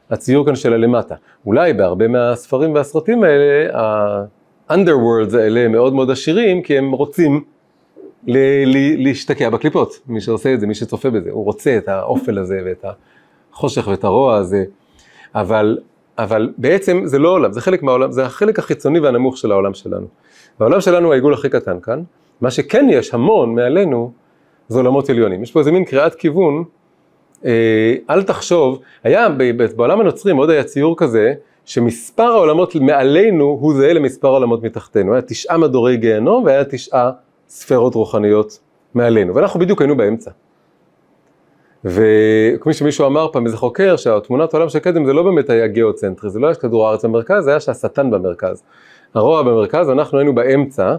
[0.09, 1.15] הציור כאן של הלמטה.
[1.45, 7.43] אולי בהרבה מהספרים והסרטים האלה, ה-underworlds האלה מאוד מאוד עשירים, כי הם רוצים
[8.97, 9.99] להשתקע בקליפות.
[10.07, 12.85] מי שעושה את זה, מי שצופה בזה, הוא רוצה את האופל הזה ואת
[13.53, 14.63] החושך ואת הרוע הזה.
[15.35, 15.77] אבל,
[16.17, 20.07] אבל בעצם זה לא עולם, זה חלק מהעולם, זה החלק החיצוני והנמוך של העולם שלנו.
[20.59, 22.01] והעולם שלנו הוא העיגול הכי קטן כאן.
[22.41, 24.11] מה שכן יש המון מעלינו,
[24.67, 25.43] זה עולמות עליונים.
[25.43, 26.63] יש פה איזה מין קריאת כיוון,
[27.45, 29.27] אה, אל תחשוב, היה
[29.75, 31.33] בעולם הנוצרי מאוד היה ציור כזה,
[31.65, 35.13] שמספר העולמות מעלינו הוא זהה למספר העולמות מתחתנו.
[35.13, 37.11] היה תשעה מדורי גיהנום והיה תשעה
[37.49, 38.59] ספרות רוחניות
[38.93, 40.31] מעלינו, ואנחנו בדיוק היינו באמצע.
[41.85, 46.29] וכמו שמישהו אמר פעם, איזה חוקר, שהתמונת העולם של קדם זה לא באמת היה גיאוצנטרי,
[46.29, 48.63] זה לא היה כדור הארץ במרכז, זה היה שהשטן במרכז.
[49.13, 50.95] הרוע במרכז, אנחנו היינו באמצע,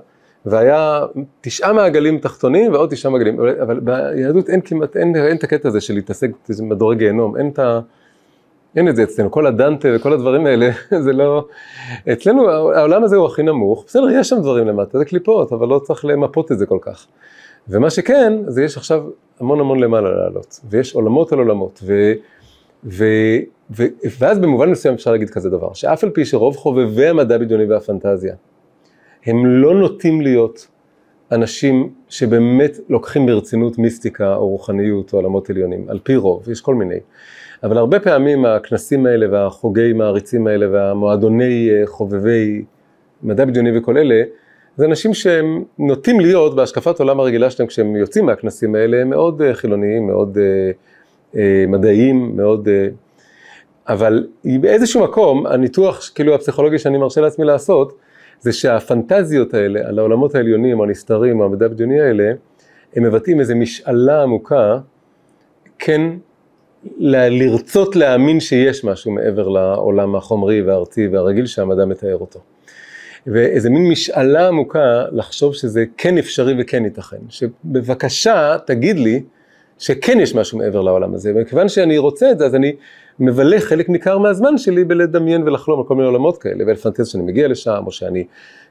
[0.47, 1.05] והיה
[1.41, 5.81] תשעה מעגלים תחתונים ועוד תשעה מעגלים, אבל ביהדות אין כמעט, אין, אין את הקטע הזה
[5.81, 7.81] של להתעסק במדורי גיהנום, אין את ה...
[8.77, 10.71] אין את זה אצלנו, כל הדנטה וכל הדברים האלה,
[11.05, 11.47] זה לא...
[12.13, 15.79] אצלנו העולם הזה הוא הכי נמוך, בסדר, יש שם דברים למטה, זה קליפות, אבל לא
[15.79, 17.07] צריך למפות את זה כל כך.
[17.69, 19.05] ומה שכן, זה יש עכשיו
[19.41, 22.13] המון המון למעלה לעלות, ויש עולמות על עולמות, ו...
[22.85, 23.05] ו...
[23.71, 23.85] ו...
[24.19, 28.35] ואז במובן מסוים אפשר להגיד כזה דבר, שאף על פי שרוב חובבי המדע בדיוני והפנטזיה,
[29.27, 30.67] הם לא נוטים להיות
[31.33, 36.75] אנשים שבאמת לוקחים ברצינות מיסטיקה או רוחניות או עולמות עליונים, על פי רוב, יש כל
[36.75, 36.99] מיני.
[37.63, 42.65] אבל הרבה פעמים הכנסים האלה והחוגי מעריצים האלה והמועדוני אה, חובבי
[43.23, 44.23] מדע בדיוני וכל אלה,
[44.77, 49.43] זה אנשים שהם נוטים להיות בהשקפת עולם הרגילה שלהם כשהם יוצאים מהכנסים האלה, הם מאוד
[49.43, 51.37] אה, חילוניים, מאוד uh, uh,
[51.69, 52.69] מדעיים, מאוד...
[52.69, 52.71] Uh,
[53.89, 57.99] אבל באיזשהו מקום, הניתוח כאילו הפסיכולוגי שאני מרשה לעצמי לעשות,
[58.41, 62.33] זה שהפנטזיות האלה על העולמות העליונים, הנסתרים, המדע הבדיוני האלה,
[62.97, 64.79] הם מבטאים איזו משאלה עמוקה,
[65.79, 66.03] כן
[66.99, 72.41] ל- לרצות להאמין שיש משהו מעבר לעולם החומרי והארצי והרגיל שהמדע מתאר אותו.
[73.27, 77.17] ואיזה מין משאלה עמוקה לחשוב שזה כן אפשרי וכן ייתכן.
[77.29, 79.23] שבבקשה תגיד לי
[79.79, 82.73] שכן יש משהו מעבר לעולם הזה, וכיוון שאני רוצה את זה אז אני
[83.21, 87.49] מבלה חלק ניכר מהזמן שלי בלדמיין ולחלום על כל מיני עולמות כאלה, ולפנטז שאני מגיע
[87.49, 88.25] לשם, או שאני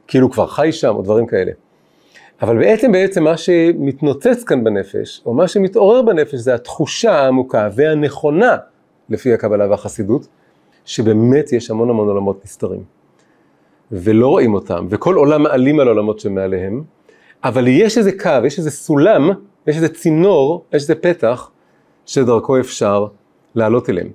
[0.07, 1.51] כאילו כבר חי שם, או דברים כאלה.
[2.41, 8.55] אבל בעצם בעצם מה שמתנוצץ כאן בנפש, או מה שמתעורר בנפש, זה התחושה העמוקה והנכונה,
[9.09, 10.27] לפי הקבלה והחסידות,
[10.85, 12.83] שבאמת יש המון המון עולמות נסתרים.
[13.91, 16.83] ולא רואים אותם, וכל עולם מעלים על עולמות שמעליהם,
[17.43, 19.29] אבל יש איזה קו, יש איזה סולם,
[19.67, 21.49] יש איזה צינור, יש איזה פתח,
[22.05, 23.07] שדרכו אפשר
[23.55, 24.09] לעלות אליהם.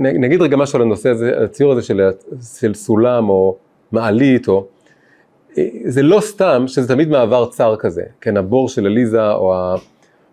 [0.00, 2.10] נגיד רגע משהו על הנושא הזה, הציור הזה של,
[2.60, 3.56] של סולם או
[3.92, 4.66] מעלית, או,
[5.84, 9.74] זה לא סתם שזה תמיד מעבר צר כזה, כן, הבור של עליזה, או, ה,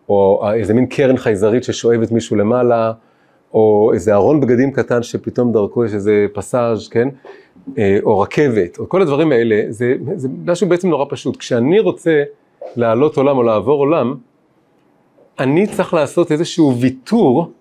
[0.09, 2.91] או איזה מין קרן חייזרית ששואבת מישהו למעלה,
[3.53, 7.07] או איזה ארון בגדים קטן שפתאום דרכו יש איזה פסאז', כן,
[7.77, 11.37] אה, או רכבת, או כל הדברים האלה, זה, זה משהו בעצם נורא פשוט.
[11.37, 12.23] כשאני רוצה
[12.75, 14.15] לעלות עולם או לעבור עולם,
[15.39, 17.51] אני צריך לעשות איזשהו ויתור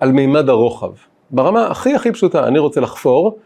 [0.00, 0.92] על מימד הרוחב.
[1.30, 3.38] ברמה הכי הכי פשוטה, אני רוצה לחפור,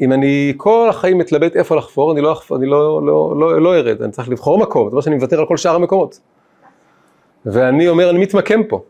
[0.00, 4.02] אם אני כל החיים מתלבט איפה לחפור, אני לא, אני לא, לא, לא, לא ארד,
[4.02, 6.20] אני צריך לבחור מקום, זאת אומרת שאני מוותר על כל שאר המקומות.
[7.46, 8.82] ואני אומר, אני מתמקם פה.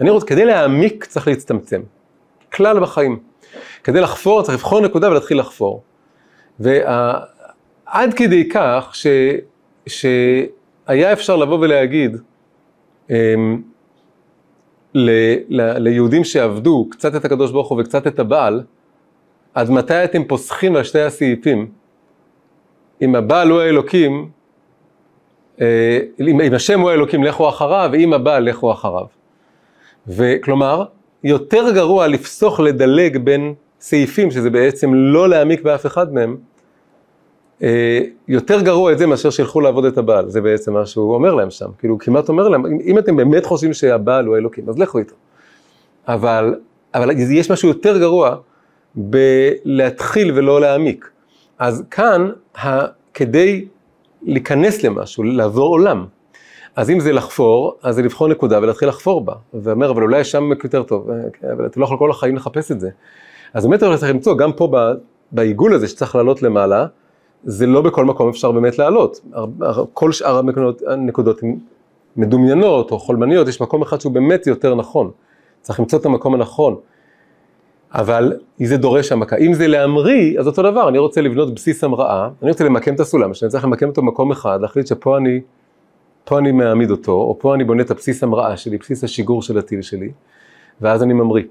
[0.00, 1.80] אני רוצה, כדי להעמיק צריך להצטמצם.
[2.52, 3.18] כלל בחיים.
[3.84, 5.82] כדי לחפור צריך לבחור נקודה ולהתחיל לחפור.
[6.60, 9.06] ועד כדי כך ש,
[9.86, 12.16] שהיה אפשר לבוא ולהגיד,
[13.10, 13.62] אמ,
[14.94, 15.10] ל,
[15.48, 18.62] ל, ליהודים שעבדו קצת את הקדוש ברוך הוא וקצת את הבעל,
[19.54, 21.68] עד מתי אתם פוסחים על שתי הסעיפים?
[23.02, 24.28] אם הבעל הוא האלוקים,
[25.60, 29.06] אה, אם השם הוא האלוקים לכו אחריו, ואם הבעל לכו אחריו.
[30.08, 30.84] וכלומר,
[31.24, 36.36] יותר גרוע לפסוח לדלג בין סעיפים, שזה בעצם לא להעמיק באף אחד מהם,
[38.28, 41.50] יותר גרוע את זה מאשר שילכו לעבוד את הבעל, זה בעצם מה שהוא אומר להם
[41.50, 45.14] שם, כאילו כמעט אומר להם, אם אתם באמת חושבים שהבעל הוא האלוקים, אז לכו איתו.
[46.08, 46.54] אבל,
[46.94, 48.36] אבל יש משהו יותר גרוע
[48.94, 51.10] בלהתחיל ולא להעמיק.
[51.58, 53.64] אז כאן, ה, כדי
[54.22, 56.06] להיכנס למשהו, לעבור עולם.
[56.76, 59.34] אז אם זה לחפור, אז זה לבחון נקודה ולהתחיל לחפור בה.
[59.54, 62.72] ואומר, אבל אולי שם יותר טוב, אה, כן, אבל אתה לא יכול כל החיים לחפש
[62.72, 62.90] את זה.
[63.54, 64.72] אז באמת אתה צריך למצוא, גם פה
[65.32, 66.86] בעיגול הזה שצריך לעלות למעלה,
[67.44, 69.20] זה לא בכל מקום אפשר באמת לעלות.
[69.92, 70.40] כל שאר
[70.86, 71.56] הנקודות הן
[72.16, 75.10] מדומיינות או חולמניות, יש מקום אחד שהוא באמת יותר נכון.
[75.60, 76.76] צריך למצוא את המקום הנכון.
[77.94, 78.32] אבל
[78.64, 79.36] זה דורש המכה.
[79.36, 83.00] אם זה להמריא, אז אותו דבר, אני רוצה לבנות בסיס המראה, אני רוצה למקם את
[83.00, 85.40] הסולם, שאני צריך למקם אותו במקום אחד, להחליט שפה אני,
[86.24, 89.58] פה אני מעמיד אותו, או פה אני בונה את הבסיס המראה שלי, בסיס השיגור של
[89.58, 90.10] הטיל שלי,
[90.80, 91.44] ואז אני ממריא.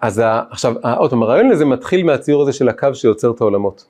[0.00, 3.86] אז עכשיו, עוד פעם, הרעיון לזה מתחיל מהציור הזה של הקו שיוצר את העולמות.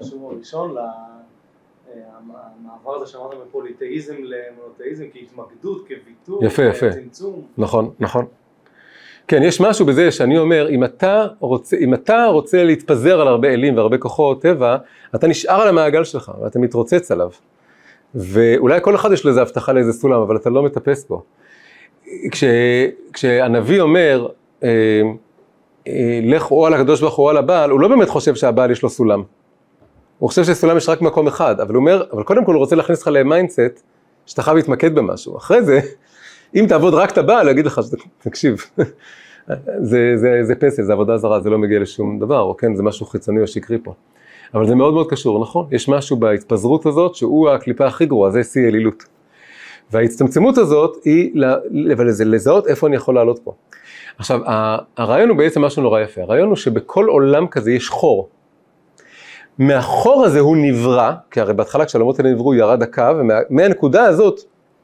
[0.00, 0.76] לשיעור הראשון,
[1.94, 6.90] המעבר הזה שאמרת מפוליטאיזם למונותאיזם כהתמקדות, כוויתור, יפה, יפה.
[6.90, 7.42] כצמצום.
[7.58, 8.26] נכון, נכון.
[9.28, 13.48] כן, יש משהו בזה שאני אומר, אם אתה רוצה, אם אתה רוצה להתפזר על הרבה
[13.48, 14.76] אלים והרבה כוחות טבע,
[15.14, 17.30] אתה נשאר על המעגל שלך ואתה מתרוצץ עליו.
[18.14, 21.22] ואולי כל אחד יש לו איזה הבטחה לאיזה סולם, אבל אתה לא מטפס בו.
[22.30, 22.44] כש,
[23.12, 24.28] כשהנביא אומר,
[24.62, 24.68] אה,
[25.86, 28.70] אה, לך או על הקדוש ברוך הוא או על הבעל, הוא לא באמת חושב שהבעל
[28.70, 29.22] יש לו סולם.
[30.18, 32.76] הוא חושב שסולם יש רק מקום אחד, אבל הוא אומר, אבל קודם כל הוא רוצה
[32.76, 33.82] להכניס אותך ל mindset,
[34.26, 35.36] שאתה חייב להתמקד במשהו.
[35.36, 35.80] אחרי זה,
[36.54, 37.80] אם תעבוד רק את הבעל, יגיד לך,
[38.18, 38.56] תקשיב,
[39.90, 42.82] זה, זה, זה פסל, זה עבודה זרה, זה לא מגיע לשום דבר, או כן, זה
[42.82, 43.94] משהו חיצוני או שקרי פה.
[44.54, 45.66] אבל זה מאוד מאוד קשור, נכון?
[45.70, 49.04] יש משהו בהתפזרות הזאת שהוא הקליפה הכי גרועה, זה שיא אלילות.
[49.90, 51.30] וההצטמצמות הזאת היא
[52.24, 53.52] לזהות איפה אני יכול לעלות פה.
[54.18, 54.40] עכשיו,
[54.96, 58.28] הרעיון הוא בעצם משהו נורא יפה, הרעיון הוא שבכל עולם כזה יש חור.
[59.58, 63.02] מהחור הזה הוא נברא, כי הרי בהתחלה כשהעולמות האלה נבראו ירד הקו,
[63.50, 64.40] ומהנקודה הזאת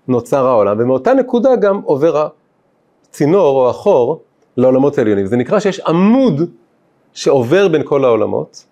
[0.09, 2.28] נוצר העולם, ומאותה נקודה גם עובר
[3.09, 4.22] הצינור או החור
[4.56, 5.26] לעולמות העליונים.
[5.26, 6.40] זה נקרא שיש עמוד
[7.12, 8.64] שעובר בין כל העולמות,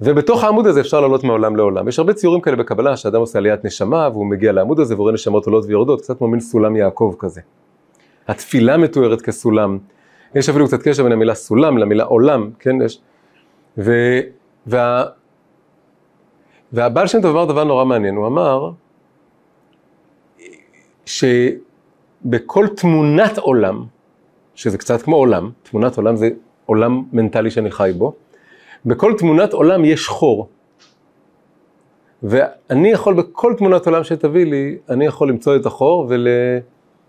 [0.00, 1.88] ובתוך העמוד הזה אפשר לעלות מעולם לעולם.
[1.88, 5.46] יש הרבה ציורים כאלה בקבלה, שאדם עושה עליית נשמה, והוא מגיע לעמוד הזה ורואה נשמות
[5.46, 7.40] עולות ויורדות, קצת כמו מין סולם יעקב כזה.
[8.28, 9.78] התפילה מתוארת כסולם.
[10.34, 12.82] יש אפילו קצת קשר בין המילה סולם למילה עולם, כן?
[12.82, 13.00] יש...
[13.78, 13.92] ו...
[14.70, 15.04] וה...
[16.72, 18.70] והבעל שם טוב אמר דבר נורא מעניין, הוא אמר
[21.06, 23.84] שבכל תמונת עולם,
[24.54, 26.30] שזה קצת כמו עולם, תמונת עולם זה
[26.66, 28.14] עולם מנטלי שאני חי בו,
[28.86, 30.48] בכל תמונת עולם יש חור.
[32.22, 36.12] ואני יכול בכל תמונת עולם שתביא לי, אני יכול למצוא את החור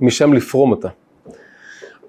[0.02, 0.90] ומשם לפרום אותה.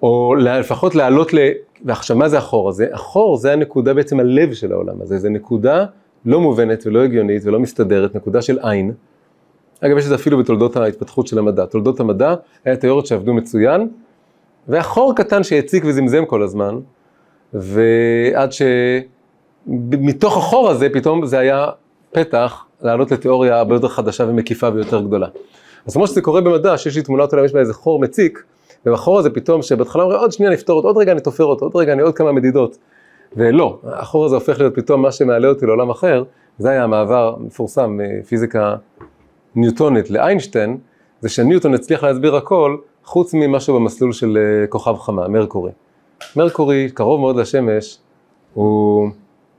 [0.02, 1.38] או לפחות לעלות ל...
[1.84, 2.86] ועכשיו, מה זה החור הזה?
[2.92, 5.84] החור זה הנקודה בעצם הלב של העולם הזה, זה נקודה
[6.24, 8.92] לא מובנת ולא הגיונית ולא מסתדרת, נקודה של עין.
[9.80, 11.66] אגב, יש את זה אפילו בתולדות ההתפתחות של המדע.
[11.66, 12.34] תולדות המדע
[12.64, 13.88] היה תיאוריות שעבדו מצוין,
[14.68, 16.78] והיה חור קטן שהציק וזמזם כל הזמן,
[17.52, 18.50] ועד
[19.66, 21.66] שמתוך החור הזה פתאום זה היה
[22.12, 25.26] פתח לעלות לתיאוריה הרבה יותר חדשה ומקיפה ויותר גדולה.
[25.86, 28.44] אז כמו שזה קורה במדע, שיש לי תמונת עולם, יש בה איזה חור מציק,
[28.86, 31.76] ובחור הזה פתאום, שבהתחלה אומרים, עוד שנייה נפתור אותו, עוד רגע אני תופר אותו, עוד
[31.76, 32.78] רגע אני עוד כמה מדידות.
[33.36, 36.24] ולא, החור הזה הופך להיות פתאום מה שמעלה אותי לעולם אחר,
[36.58, 38.76] זה היה המעבר המפורסם מפיזיקה
[39.54, 40.78] ניוטונית לאיינשטיין,
[41.20, 45.70] זה שניוטון הצליח להסביר הכל, חוץ ממשהו במסלול של אה, כוכב חמה, מרקורי.
[46.36, 47.98] מרקורי, קרוב מאוד לשמש,
[48.54, 49.08] הוא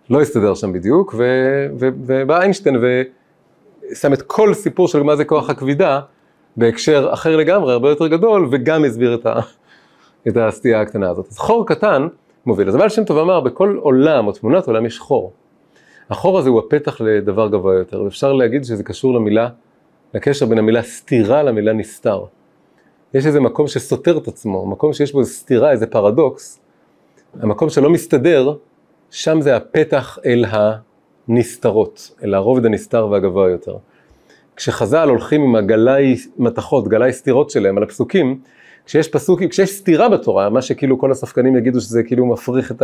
[0.09, 1.15] לא הסתדר שם בדיוק,
[1.77, 2.75] ובא איינשטיין
[3.91, 5.99] ושם את כל סיפור של מה זה כוח הכבידה,
[6.57, 9.39] בהקשר אחר לגמרי, הרבה יותר גדול, וגם הסביר את, ה,
[10.27, 11.27] את הסטייה הקטנה הזאת.
[11.31, 12.07] אז חור קטן
[12.45, 12.67] מוביל.
[12.69, 15.33] אז הבעל שם טוב אמר, בכל עולם או תמונת עולם יש חור.
[16.09, 19.49] החור הזה הוא הפתח לדבר גבוה יותר, ואפשר להגיד שזה קשור למילה,
[20.13, 22.23] לקשר בין המילה סתירה למילה נסתר.
[23.13, 26.59] יש איזה מקום שסותר את עצמו, מקום שיש בו איזה סתירה, איזה פרדוקס,
[27.41, 28.55] המקום שלא מסתדר,
[29.11, 30.45] שם זה הפתח אל
[31.27, 33.77] הנסתרות, אל הרובד הנסתר והגבוה יותר.
[34.55, 38.39] כשחז"ל הולכים עם הגלאי מתכות, גלאי סתירות שלהם על הפסוקים,
[38.85, 42.83] כשיש פסוקים, כשיש סתירה בתורה, מה שכאילו כל הספקנים יגידו שזה כאילו מפריך את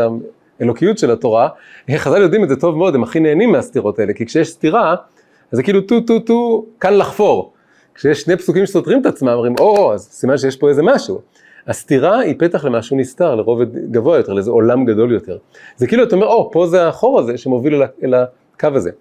[0.60, 1.50] האלוקיות של התורה,
[1.96, 5.58] חז"ל יודעים את זה טוב מאוד, הם הכי נהנים מהסתירות האלה, כי כשיש סתירה, אז
[5.58, 7.54] זה כאילו טו טו טו, קל לחפור.
[7.96, 11.22] כשיש שני פסוקים שסותרים את עצמם, אומרים, או, אז סימן שיש פה איזה משהו.
[11.68, 15.38] הסתירה היא פתח למשהו נסתר, לרובד גבוה יותר, לאיזה עולם גדול יותר.
[15.78, 18.92] זה כאילו, אתה אומר, או, פה זה החור הזה שמוביל אל, אל הקו הזה.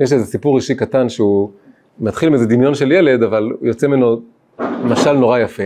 [0.00, 1.50] יש איזה סיפור אישי קטן שהוא
[2.00, 4.20] מתחיל עם איזה דמיון של ילד, אבל יוצא ממנו
[4.60, 5.62] משל נורא יפה.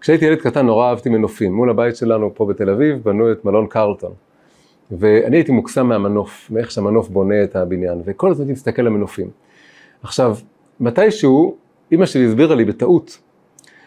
[0.00, 1.52] כשהייתי ילד קטן נורא אהבתי מנופים.
[1.52, 4.12] מול הבית שלנו פה בתל אביב בנו את מלון קרלטון.
[4.90, 9.30] ואני הייתי מוקסם מהמנוף, מאיך שהמנוף בונה את הבניין, וכל הזמן הייתי מסתכל על המנופים.
[10.02, 10.36] עכשיו,
[10.80, 11.56] מתישהו,
[11.92, 13.18] אימא שלי הסבירה לי בטעות,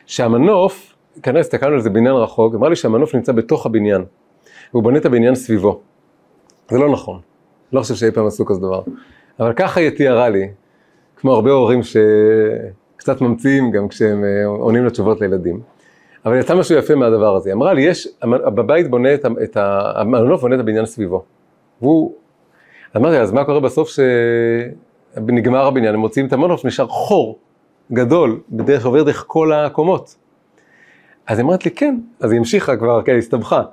[0.06, 4.06] שהמנוף, כנראה הסתכלנו על זה בניין רחוק, אמרה לי שהמנוף נמצא בתוך הבניין,
[4.72, 5.80] והוא בונה את הבניין סביבו.
[6.70, 7.20] זה לא נכון,
[7.74, 8.82] לא חושב שאי פעם עשו כזה דבר.
[9.40, 10.48] אבל ככה היא תיארה לי,
[11.26, 15.60] כמו הרבה הורים שקצת ממציאים גם כשהם אה, עונים לתשובות לילדים.
[16.26, 17.54] אבל יצא משהו יפה מהדבר הזה.
[17.54, 19.58] אמרה לי, יש, בבית בונה את, את.
[19.96, 21.24] המנוף בונה את הבניין סביבו.
[21.82, 22.14] והוא,
[22.96, 23.90] אמרתי, אז מה קורה בסוף
[25.16, 27.40] שנגמר הבניין, הם מוציאים את המנוף, נשאר חור
[27.94, 30.16] גדול, בדרך שעובר דרך כל הקומות.
[31.28, 31.98] אז היא אמרת לי, כן.
[32.20, 33.64] אז היא המשיכה כבר, כן, הסתבכה.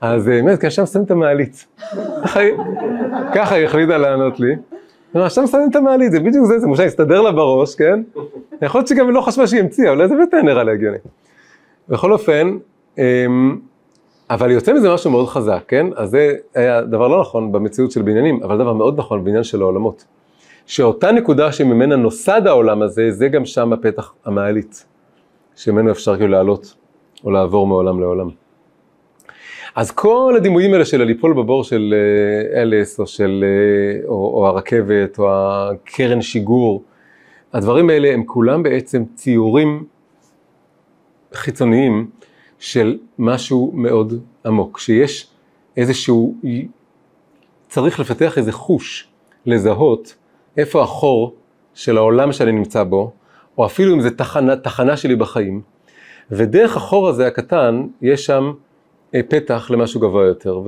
[0.00, 1.66] אז היא אומרת, כן, שם שמים את המעלית.
[3.34, 4.54] ככה היא החליטה לענות לי.
[5.16, 8.02] אמרה, שם שמים את המעלית, זה בדיוק זה, זה מושג, הסתדר לה בראש, כן?
[8.62, 10.98] יכול להיות שגם לא חשבה שהיא המציאה, אולי זה היה נראה לה הגיוני.
[11.88, 12.56] בכל אופן,
[12.98, 13.58] אמ,
[14.30, 15.86] אבל יוצא מזה משהו מאוד חזק, כן?
[15.96, 19.62] אז זה היה דבר לא נכון במציאות של בניינים, אבל דבר מאוד נכון בבניין של
[19.62, 20.04] העולמות.
[20.66, 24.84] שאותה נקודה שממנה נוסד העולם הזה, זה גם שם הפתח המעלית,
[25.56, 26.74] שממנו אפשר כאילו לעלות
[27.24, 28.28] או לעבור מעולם לעולם.
[29.74, 34.46] אז כל הדימויים האלה של הליפול בבור של אה, אלס, או של, אה, או, או
[34.46, 36.84] הרכבת, או הקרן שיגור,
[37.52, 39.84] הדברים האלה הם כולם בעצם ציורים
[41.32, 42.10] חיצוניים
[42.58, 45.28] של משהו מאוד עמוק, שיש
[45.76, 46.34] איזשהו,
[47.68, 49.08] צריך לפתח איזה חוש
[49.46, 50.14] לזהות
[50.56, 51.34] איפה החור
[51.74, 53.12] של העולם שאני נמצא בו,
[53.58, 55.62] או אפילו אם זה תחנה, תחנה שלי בחיים,
[56.30, 58.52] ודרך החור הזה הקטן, יש שם
[59.22, 60.62] פתח למשהו גבוה יותר,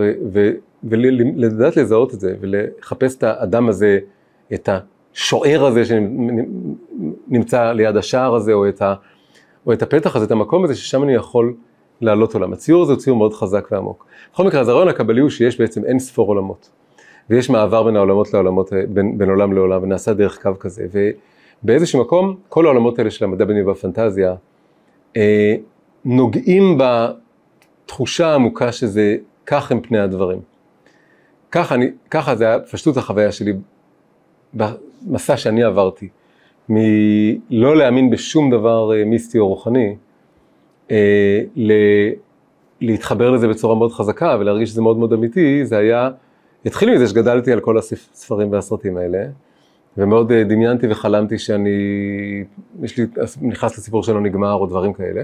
[0.85, 3.99] ולדעת לזהות את זה, ולחפש את האדם הזה,
[4.55, 8.95] את השוער הזה שנמצא ליד השער הזה, או את, ה-
[9.67, 11.55] או את הפתח הזה, את המקום הזה, ששם אני יכול
[12.01, 12.53] לעלות עולם.
[12.53, 14.07] הציור הזה הוא ציור מאוד חזק ועמוק.
[14.33, 16.71] בכל מקרה, אז הרעיון הקבלי הוא שיש בעצם אין ספור עולמות.
[17.31, 20.87] ויש מעבר בין העולמות לעולמות, בין, בין עולם לעולם, ונעשה דרך קו כזה.
[21.63, 24.35] ובאיזשהו מקום, כל העולמות האלה של המדע בדיוני והפנטזיה,
[25.17, 25.55] אה,
[26.05, 26.79] נוגעים
[27.87, 30.41] בתחושה העמוקה שזה, כך הם פני הדברים.
[31.51, 33.53] ככה, אני, ככה זה היה פשטות החוויה שלי
[34.55, 36.09] במסע שאני עברתי,
[36.69, 39.97] מלא להאמין בשום דבר אה, מיסטי או רוחני,
[40.91, 41.73] אה, ל,
[42.81, 46.11] להתחבר לזה בצורה מאוד חזקה ולהרגיש שזה מאוד מאוד אמיתי, זה היה,
[46.67, 49.25] התחיל מזה שגדלתי על כל הספרים והסרטים האלה,
[49.99, 51.71] ומאוד אה, דמיינתי וחלמתי שאני,
[52.83, 53.07] יש לי,
[53.43, 55.23] נכנס לסיפור שלא נגמר או דברים כאלה.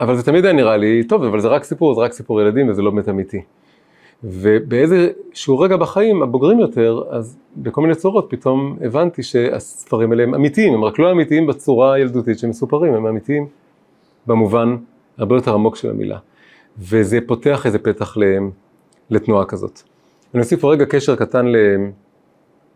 [0.00, 2.68] אבל זה תמיד היה נראה לי, טוב, אבל זה רק סיפור, זה רק סיפור ילדים
[2.68, 3.42] וזה לא באמת אמיתי.
[4.24, 10.74] ובאיזשהו רגע בחיים, הבוגרים יותר, אז בכל מיני צורות פתאום הבנתי שהספרים האלה הם אמיתיים,
[10.74, 13.46] הם רק לא אמיתיים בצורה הילדותית שהם מסופרים, הם אמיתיים
[14.26, 14.76] במובן
[15.18, 16.18] הרבה יותר עמוק של המילה.
[16.78, 18.16] וזה פותח איזה פתח
[19.10, 19.80] לתנועה כזאת.
[20.34, 21.46] אני אוסיף רגע קשר קטן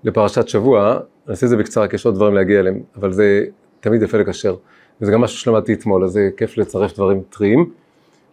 [0.05, 1.01] לפרשת שבוע, אני
[1.31, 3.45] אעשה את זה בקצרה, כי יש עוד דברים להגיע אליהם, אבל זה
[3.81, 4.57] תמיד יפה לקשר.
[5.01, 7.71] וזה גם משהו שלמדתי אתמול, אז זה כיף לצרף דברים טריים.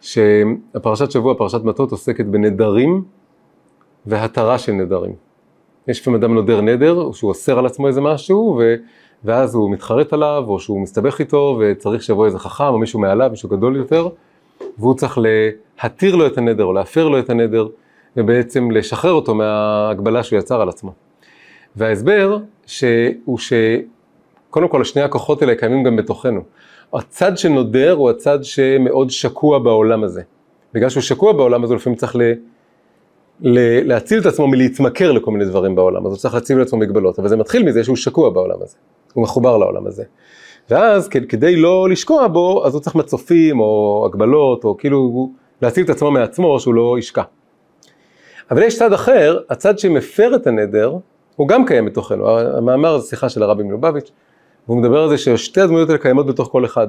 [0.00, 3.04] שהפרשת שבוע, פרשת מטות, עוסקת בנדרים
[4.06, 5.12] והתרה של נדרים.
[5.88, 8.74] יש לפעמים אדם נודר נדר, או שהוא אוסר על עצמו איזה משהו, ו...
[9.24, 13.30] ואז הוא מתחרט עליו, או שהוא מסתבך איתו, וצריך שיבוא איזה חכם, או מישהו מעליו,
[13.30, 14.08] מישהו גדול יותר,
[14.78, 15.18] והוא צריך
[15.82, 17.68] להתיר לו את הנדר, או להפר לו את הנדר,
[18.16, 20.92] ובעצם לשחרר אותו מההגבלה שהוא יצר על עצמו.
[21.76, 22.38] וההסבר
[23.24, 23.38] הוא
[24.56, 26.40] שקודם כל, שני הכוחות האלה קיימים גם בתוכנו.
[26.94, 30.22] הצד שנודר הוא הצד שמאוד שקוע בעולם הזה.
[30.74, 32.22] בגלל שהוא שקוע בעולם הזה, לפעמים צריך ל,
[33.40, 37.18] ל, להציל את עצמו מלהתמכר לכל מיני דברים בעולם, אז הוא צריך להציב לעצמו מגבלות,
[37.18, 38.76] אבל זה מתחיל מזה שהוא שקוע בעולם הזה,
[39.14, 40.04] הוא מחובר לעולם הזה.
[40.70, 45.30] ואז כדי לא לשקוע בו, אז הוא צריך מצופים או הגבלות, או כאילו
[45.62, 47.22] להציל את עצמו מעצמו שהוא לא ישקע.
[48.50, 50.96] אבל יש צד אחר, הצד שמפר את הנדר,
[51.36, 52.38] הוא גם קיים בתוכנו.
[52.38, 54.10] המאמר זה שיחה של הרבי מלובביץ',
[54.68, 56.88] והוא מדבר על זה ששתי הדמויות האלה קיימות בתוך כל אחד.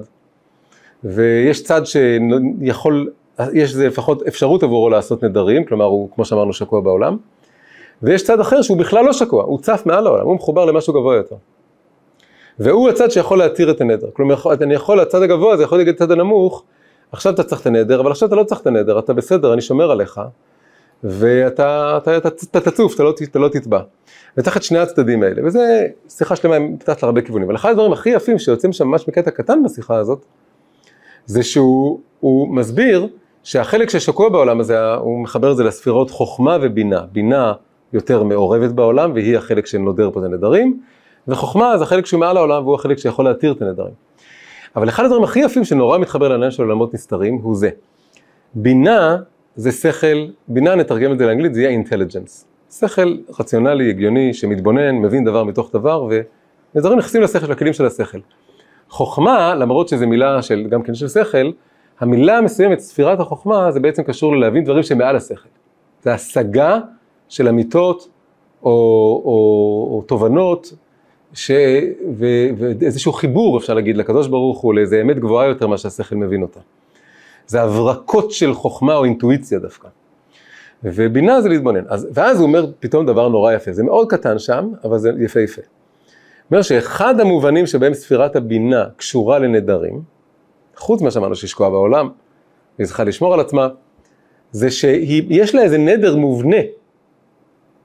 [1.04, 3.10] ויש צד שיכול,
[3.54, 7.18] יש לפחות אפשרות עבורו לעשות נדרים, כלומר הוא, כמו שאמרנו, שקוע בעולם.
[8.04, 11.16] ויש צד אחר שהוא בכלל לא שקוע, הוא צף מעל העולם, הוא מחובר למשהו גבוה
[11.16, 11.36] יותר.
[12.60, 14.08] והוא הצד שיכול להתיר את הנדר.
[14.14, 16.64] כלומר, אני יכול, הצד הגבוה, זה יכול להגיד הצד הנמוך,
[17.12, 19.62] עכשיו אתה צריך את הנדר, אבל עכשיו אתה לא צריך את הנדר, אתה בסדר, אני
[19.62, 20.22] שומר עליך,
[21.04, 23.80] ואתה אתה, אתה, אתה תצוף, אתה לא, אתה לא תטבע.
[24.38, 27.48] וצריך את שני הצדדים האלה, וזה שיחה שלמה עם פתחת להרבה כיוונים.
[27.48, 30.26] אבל אחד הדברים הכי יפים שיוצאים שם ממש מקטע קטן בשיחה הזאת,
[31.26, 33.08] זה שהוא מסביר
[33.44, 37.02] שהחלק ששקוע בעולם הזה, הוא מחבר את זה לספירות חוכמה ובינה.
[37.12, 37.54] בינה
[37.94, 40.80] יותר מעורבת בעולם, והיא החלק שנודר פה את הנדרים,
[41.28, 43.94] וחוכמה זה החלק שהוא מעל העולם, והוא החלק שיכול להתיר את הנדרים.
[44.76, 47.70] אבל אחד הדברים הכי יפים שנורא מתחבר לעניין של עולמות נסתרים, הוא זה.
[48.54, 49.18] בינה
[49.58, 52.46] זה שכל, בינה נתרגם את זה לאנגלית, זה יהיה אינטליג'נס.
[52.72, 56.08] שכל רציונלי, הגיוני, שמתבונן, מבין דבר מתוך דבר,
[56.76, 58.20] ודברים נכנסים לשכל, של של השכל.
[58.90, 61.52] חוכמה, למרות שזו מילה של, גם כן של שכל,
[62.00, 65.50] המילה המסוימת, ספירת החוכמה, זה בעצם קשור ללהבין דברים שמעל השכל.
[66.04, 66.80] זה השגה
[67.30, 68.10] של אמיתות
[68.64, 68.70] או,
[69.26, 70.74] או, או תובנות
[71.34, 71.52] ש...
[72.14, 72.26] ו...
[72.58, 76.60] ואיזשהו חיבור, אפשר להגיד, לקדוש ברוך הוא, לאיזה אמת גבוהה יותר ממה שהשכל מבין אותה.
[77.48, 79.88] זה הברקות של חוכמה או אינטואיציה דווקא.
[80.84, 81.84] ובינה זה להתבונן.
[81.88, 85.62] אז, ואז הוא אומר פתאום דבר נורא יפה, זה מאוד קטן שם, אבל זה יפהפה.
[85.62, 90.02] הוא אומר שאחד המובנים שבהם ספירת הבינה קשורה לנדרים,
[90.76, 92.10] חוץ ממה שאמרנו שהיא שקועה בעולם,
[92.78, 93.68] והיא צריכה לשמור על עצמה,
[94.52, 96.58] זה שיש לה איזה נדר מובנה,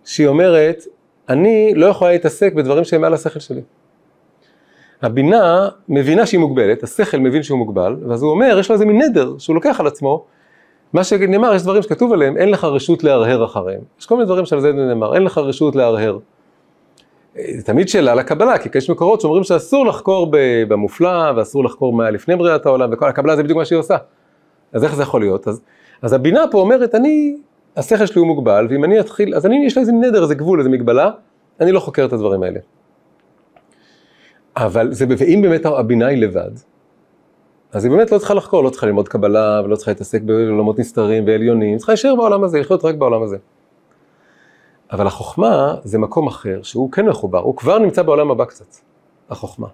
[0.04, 0.84] שהיא אומרת,
[1.28, 3.60] אני לא יכולה להתעסק בדברים שהם מעל השכל שלי.
[5.02, 9.02] הבינה מבינה שהיא מוגבלת, השכל מבין שהוא מוגבל, ואז הוא אומר, יש לו איזה מין
[9.02, 10.24] נדר שהוא לוקח על עצמו,
[10.92, 13.80] מה שנאמר, יש דברים שכתוב עליהם, אין לך רשות להרהר אחריהם.
[14.00, 16.18] יש כל מיני דברים שעל זה נאמר, אין לך רשות להרהר.
[17.34, 20.28] זה תמיד שאלה לקבלה, כי יש מקורות שאומרים שאסור לחקור
[20.68, 23.96] במופלא, ואסור לחקור מה לפני בריאת העולם, וכל הקבלה זה בדיוק מה שהיא עושה.
[24.72, 25.48] אז איך זה יכול להיות?
[25.48, 25.60] אז,
[26.02, 27.36] אז הבינה פה אומרת, אני,
[27.76, 30.58] השכל שלי הוא מוגבל, ואם אני אתחיל, אז אני, יש לי איזה נדר, איזה גבול,
[30.58, 31.10] איזה מגבלה,
[31.60, 32.60] אני לא חוקר את הדברים האלה.
[34.56, 36.50] אבל זה, ואם באמת הבינה היא לבד,
[37.72, 41.26] אז היא באמת לא צריכה לחקור, לא צריכה ללמוד קבלה, ולא צריכה להתעסק בעולמות נסתרים
[41.26, 43.36] ועליונים, צריכה להישאר בעולם הזה, לחיות רק בעולם הזה.
[44.92, 48.66] אבל החוכמה זה מקום אחר, שהוא כן מחובר, הוא כבר נמצא בעולם הבא קצת,
[49.30, 49.66] החוכמה.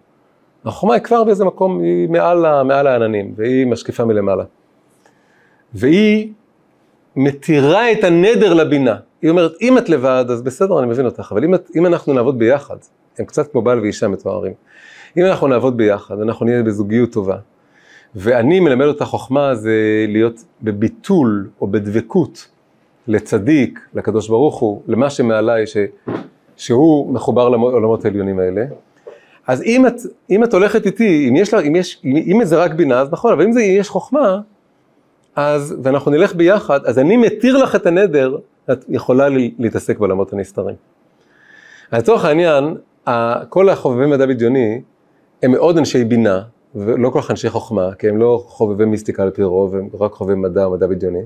[0.64, 4.44] החוכמה היא כבר באיזה מקום, היא מעל, מעל העננים, והיא משקיפה מלמעלה.
[5.74, 6.32] והיא
[7.16, 8.96] מתירה את הנדר לבינה.
[9.22, 12.12] היא אומרת, אם את לבד, אז בסדר, אני מבין אותך, אבל אם, את, אם אנחנו
[12.12, 12.76] נעבוד ביחד,
[13.18, 14.52] הם קצת כמו בעל ואישה מתוארים.
[15.16, 17.36] אם אנחנו נעבוד ביחד, אנחנו נהיה בזוגיות טובה,
[18.14, 22.48] ואני מלמד אותה חוכמה זה להיות בביטול או בדבקות
[23.06, 25.76] לצדיק, לקדוש ברוך הוא, למה שמעליי, ש,
[26.56, 28.64] שהוא מחובר לעולמות העליונים האלה.
[29.46, 29.94] אז אם את,
[30.30, 33.32] אם את הולכת איתי, אם יש לה, אם יש, אם זה רק בינה, אז נכון,
[33.32, 34.40] אבל אם זה יש חוכמה,
[35.36, 38.38] אז, ואנחנו נלך ביחד, אז אני מתיר לך את הנדר,
[38.72, 40.74] את יכולה להתעסק בעולמות הנסתרים.
[41.92, 42.74] לצורך העניין,
[43.48, 44.80] כל החובבי מדע בדיוני
[45.42, 46.42] הם מאוד אנשי בינה,
[46.74, 50.12] ולא כל כך אנשי חוכמה, כי הם לא חובבי מיסטיקה על פי רוב, הם רק
[50.12, 51.22] חובבי מדע מדע בדיוני.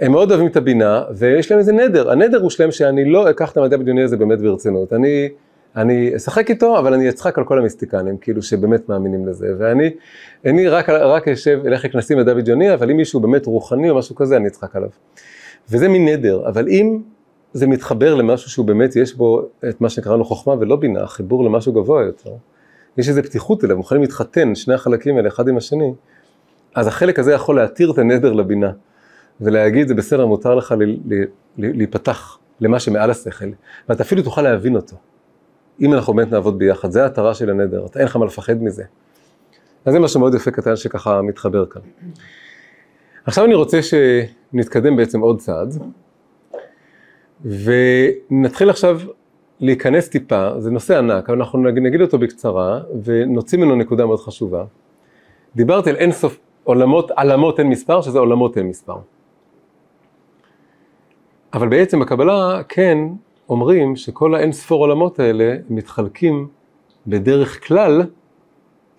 [0.00, 2.10] הם מאוד אוהבים את הבינה, ויש להם איזה נדר.
[2.10, 4.92] הנדר הוא שלהם שאני לא אקח את המדע הבדיוני הזה באמת ברצינות.
[4.92, 5.28] אני,
[5.76, 9.54] אני אשחק איתו, אבל אני אצחק על כל המיסטיקנים, כאילו שבאמת מאמינים לזה.
[9.58, 9.90] ואני
[10.44, 14.14] אני רק, רק אשב, אלך לכנסים מדע בדיוני, אבל אם מישהו באמת רוחני או משהו
[14.14, 14.88] כזה, אני אצחק עליו.
[15.70, 16.98] וזה מין נדר, אבל אם
[17.54, 21.72] זה מתחבר למשהו שהוא באמת, יש בו את מה שקראנו חוכמה ולא בינה, חיבור למשהו
[21.72, 22.30] גבוה יותר.
[22.96, 25.94] יש איזו פתיחות אליו, מוכנים להתחתן, שני החלקים האלה, אחד עם השני,
[26.74, 28.72] אז החלק הזה יכול להתיר את הנדר לבינה,
[29.40, 30.74] ולהגיד, זה בסדר, מותר לך
[31.58, 33.48] להיפתח למה שמעל השכל,
[33.88, 34.96] ואתה אפילו תוכל להבין אותו,
[35.80, 38.84] אם אנחנו באמת נעבוד ביחד, זה ההתרה של הנדר, אתה אין לך מה לפחד מזה.
[39.84, 41.82] אז זה משהו מאוד יפה קטן שככה מתחבר כאן.
[43.24, 45.74] עכשיו אני רוצה שנתקדם בעצם עוד צעד,
[47.44, 49.00] ונתחיל עכשיו
[49.60, 54.64] להיכנס טיפה, זה נושא ענק, אבל אנחנו נגיד אותו בקצרה, ונוציא ממנו נקודה מאוד חשובה.
[55.56, 58.96] דיברתי על אין סוף עולמות, עלמות אין מספר, שזה עולמות אין מספר.
[61.54, 62.98] אבל בעצם בקבלה כן
[63.48, 66.48] אומרים שכל האין ספור עולמות האלה מתחלקים
[67.06, 68.02] בדרך כלל,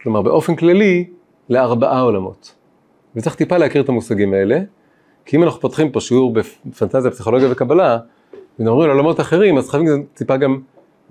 [0.01, 1.09] כלומר באופן כללי,
[1.49, 2.55] לארבעה עולמות.
[3.15, 4.59] וצריך טיפה להכיר את המושגים האלה,
[5.25, 7.99] כי אם אנחנו פותחים פה שיעור בפנטזיה, פסיכולוגיה וקבלה,
[8.59, 10.59] ומדברים על עולמות אחרים, אז חייבים טיפה גם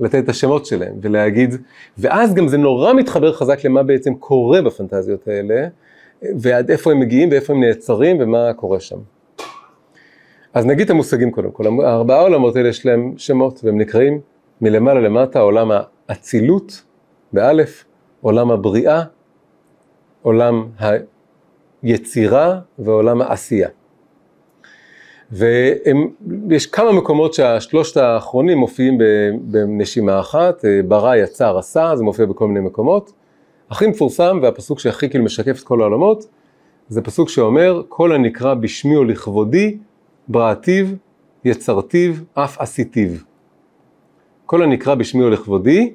[0.00, 1.54] לתת את השמות שלהם, ולהגיד,
[1.98, 5.68] ואז גם זה נורא מתחבר חזק למה בעצם קורה בפנטזיות האלה,
[6.22, 8.98] ועד איפה הם מגיעים ואיפה הם נעצרים ומה קורה שם.
[10.54, 14.20] אז נגיד את המושגים קודם כל, הארבעה עולמות האלה יש להם שמות, והם נקראים
[14.60, 15.70] מלמעלה למטה, עולם
[16.08, 16.82] האצילות,
[17.32, 17.84] באלף,
[18.20, 19.02] עולם הבריאה,
[20.22, 20.66] עולם
[21.82, 23.68] היצירה ועולם העשייה.
[25.34, 28.98] ויש כמה מקומות שהשלושת האחרונים מופיעים
[29.40, 33.12] בנשימה אחת, אה, ברא, יצר, עשה, זה מופיע בכל מיני מקומות.
[33.70, 36.26] הכי מפורסם והפסוק שהכי כאילו משקף את כל העולמות,
[36.88, 39.78] זה פסוק שאומר, כל הנקרא בשמי או לכבודי,
[40.28, 40.86] בראתיו,
[41.44, 43.10] יצרתיו, אף עשיתיו.
[44.46, 45.92] כל הנקרא בשמי או לכבודי,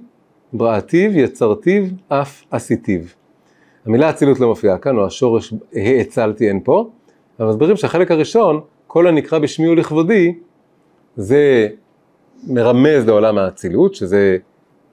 [0.53, 3.01] בראתיו, יצרתיו, אף עשיתיו.
[3.85, 6.89] המילה אצילות לא מופיעה כאן, או השורש האצלתי אין פה,
[7.39, 8.61] אבל מסבירים שהחלק הראשון,
[8.91, 10.33] כל הנקרא בשמי ולכבודי,
[11.15, 11.67] זה
[12.47, 14.37] מרמז לעולם האצילות, שזה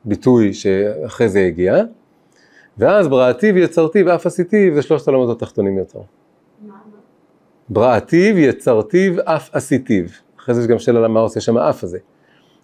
[0.05, 1.77] ביטוי שאחרי זה הגיע,
[2.79, 5.99] ואז בראתיו, יצרתיו, אף עשיתיו, זה שלושת העולמות התחתונים יותר.
[7.69, 10.05] בראתיו, יצרתיו, אף עשיתיו.
[10.39, 11.99] אחרי זה יש גם שאלה למה עושה שם האף הזה.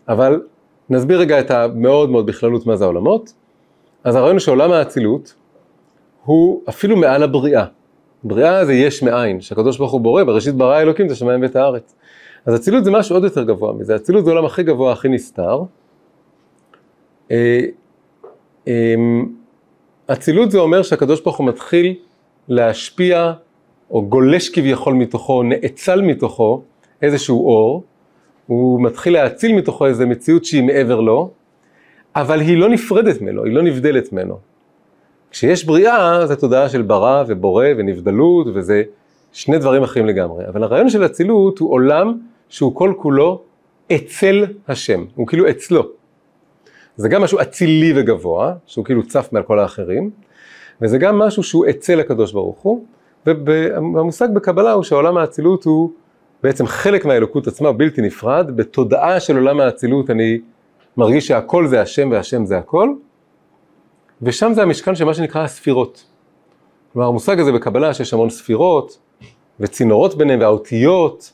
[0.08, 0.42] אבל
[0.90, 3.32] נסביר רגע את המאוד מאוד בכללות מה זה העולמות.
[4.04, 5.34] אז הרעיון הוא שעולם האצילות
[6.24, 7.64] הוא אפילו מעל הבריאה.
[8.24, 11.94] בריאה זה יש מאין, שהקדוש ברוך הוא בורא, בראשית ברא אלוקים את השמיים ואת הארץ.
[12.46, 15.62] אז אצילות זה משהו עוד יותר גבוה מזה, אצילות זה עולם הכי גבוה, הכי נסתר.
[17.30, 17.60] אה,
[18.66, 19.26] אמ,
[20.06, 21.94] אצילות זה אומר שהקדוש ברוך הוא מתחיל
[22.48, 23.32] להשפיע,
[23.90, 26.62] או גולש כביכול מתוכו, נאצל מתוכו
[27.02, 27.82] איזשהו אור,
[28.46, 31.30] הוא מתחיל להאציל מתוכו איזו מציאות שהיא מעבר לו,
[32.16, 34.38] אבל היא לא נפרדת ממנו, היא לא נבדלת ממנו.
[35.32, 38.82] כשיש בריאה, זה תודעה של ברא ובורא ונבדלות, וזה
[39.32, 40.48] שני דברים אחרים לגמרי.
[40.48, 42.18] אבל הרעיון של אצילות הוא עולם
[42.48, 43.42] שהוא כל כולו
[43.92, 45.82] אצל השם, הוא כאילו אצלו.
[46.96, 50.10] זה גם משהו אצילי וגבוה, שהוא כאילו צף מעל כל האחרים,
[50.82, 52.84] וזה גם משהו שהוא אצל הקדוש ברוך הוא,
[53.26, 55.90] והמושג בקבלה הוא שעולם האצילות הוא
[56.42, 60.38] בעצם חלק מהאלוקות עצמה, הוא בלתי נפרד, בתודעה של עולם האצילות אני
[60.96, 62.94] מרגיש שהכל זה השם והשם זה הכל,
[64.22, 66.04] ושם זה המשכן של מה שנקרא הספירות.
[66.92, 68.98] כלומר המושג הזה בקבלה שיש המון ספירות,
[69.60, 71.32] וצינורות ביניהם, והאותיות,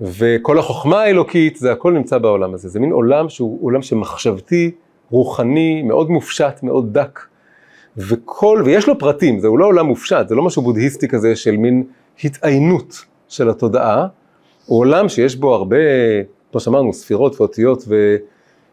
[0.00, 2.68] וכל החוכמה האלוקית, זה הכל נמצא בעולם הזה.
[2.68, 4.70] זה מין עולם שהוא עולם שמחשבתי,
[5.10, 7.20] רוחני, מאוד מופשט, מאוד דק.
[7.96, 11.84] וכל, ויש לו פרטים, זהו לא עולם מופשט, זה לא משהו בודהיסטי כזה של מין
[12.24, 14.06] התעיינות של התודעה,
[14.66, 15.76] הוא עולם שיש בו הרבה,
[16.52, 18.16] כמו שאמרנו, ספירות ואותיות ו,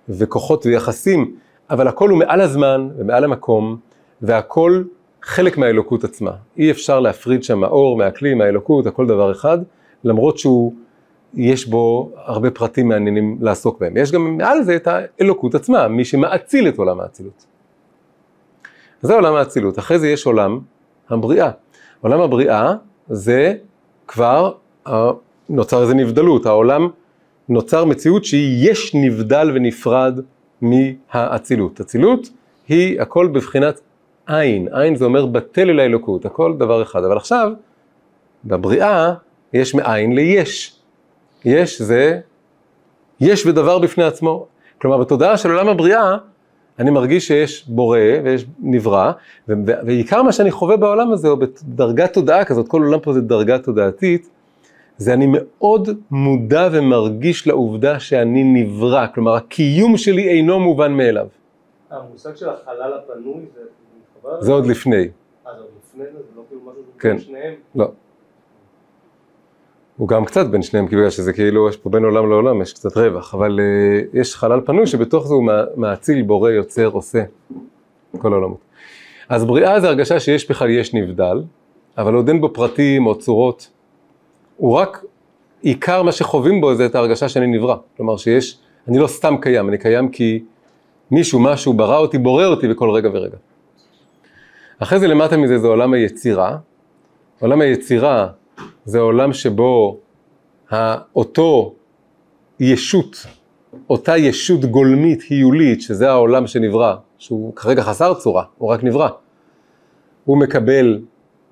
[0.10, 1.36] וכוחות ויחסים,
[1.74, 3.78] אבל הכל הוא מעל הזמן ומעל המקום,
[4.22, 4.84] והכל
[5.22, 6.32] חלק מהאלוקות עצמה.
[6.58, 9.58] אי אפשר להפריד שם האור מהכלי, מהאלוקות, הכל דבר אחד,
[10.04, 10.74] למרות שהוא,
[11.34, 13.98] יש בו הרבה פרטים מעניינים לעסוק בהם.
[13.98, 17.46] יש גם מעל זה את האלוקות עצמה, מי שמאציל את עולם האצילות.
[19.02, 19.80] זה עולם האצילות.
[19.80, 20.60] אחרי זה יש עולם
[21.10, 21.52] הבריאה.
[22.02, 22.74] עולם הבריאה
[23.10, 23.54] זה
[24.08, 24.54] כבר
[25.50, 26.88] נוצר איזה נבדלות, העולם
[27.50, 30.20] נוצר מציאות שהיא יש נבדל ונפרד
[30.62, 31.82] מהאצילות.
[31.82, 32.30] אצילות
[32.68, 33.80] היא הכל בבחינת
[34.28, 37.52] עין, עין זה אומר בטל אל האלוקות, הכל דבר אחד, אבל עכשיו
[38.46, 39.14] בבריאה
[39.54, 40.80] יש מאין ליש.
[41.46, 42.20] יש זה
[43.20, 44.46] יש ודבר בפני עצמו.
[44.82, 46.18] כלומר בתודעה של עולם הבריאה
[46.80, 49.12] אני מרגיש שיש בורא ויש נברא,
[49.48, 53.60] ועיקר מה שאני חווה בעולם הזה, או בדרגת תודעה כזאת, כל עולם פה זה דרגה
[53.60, 54.30] תודעתית,
[54.98, 61.28] זה אני מאוד מודע ומרגיש לעובדה שאני נברא, כלומר הקיום שלי אינו מובן מאליו.
[61.90, 63.62] המושג של החלל הפנוי זה?
[64.40, 65.04] זה עוד לפני.
[65.04, 66.12] זה עוד לפני זה?
[66.12, 67.10] זה לא כאילו משהו כן.
[67.10, 67.54] בין שניהם?
[67.76, 67.92] לא.
[69.98, 72.74] הוא גם קצת בין שניהם, כי בגלל שזה כאילו, יש פה בין עולם לעולם, יש
[72.74, 75.44] קצת רווח, אבל uh, יש חלל פנוי שבתוך זה הוא
[75.76, 77.24] מאציל, בורא, יוצר, עושה,
[78.18, 78.58] כל העולמות.
[79.30, 81.44] אז בריאה זה הרגשה שיש בכלל יש נבדל,
[81.98, 83.70] אבל עוד אין בו פרטים או צורות.
[84.58, 85.04] הוא רק,
[85.62, 87.76] עיקר מה שחווים בו זה את ההרגשה שאני נברא.
[87.98, 90.44] כלומר שיש, אני לא סתם קיים, אני קיים כי
[91.12, 93.38] מישהו, משהו ברא אותי, בורא אותי בכל רגע ורגע.
[94.80, 96.58] אחרי זה למטה מזה זה עולם היצירה.
[97.40, 98.28] עולם היצירה
[98.86, 99.98] זה עולם שבו
[101.16, 101.74] אותו
[102.60, 103.26] ישות,
[103.90, 109.10] אותה ישות גולמית, היולית, שזה העולם שנברא, שהוא כרגע חסר צורה, הוא רק נברא.
[110.26, 111.02] הוא מקבל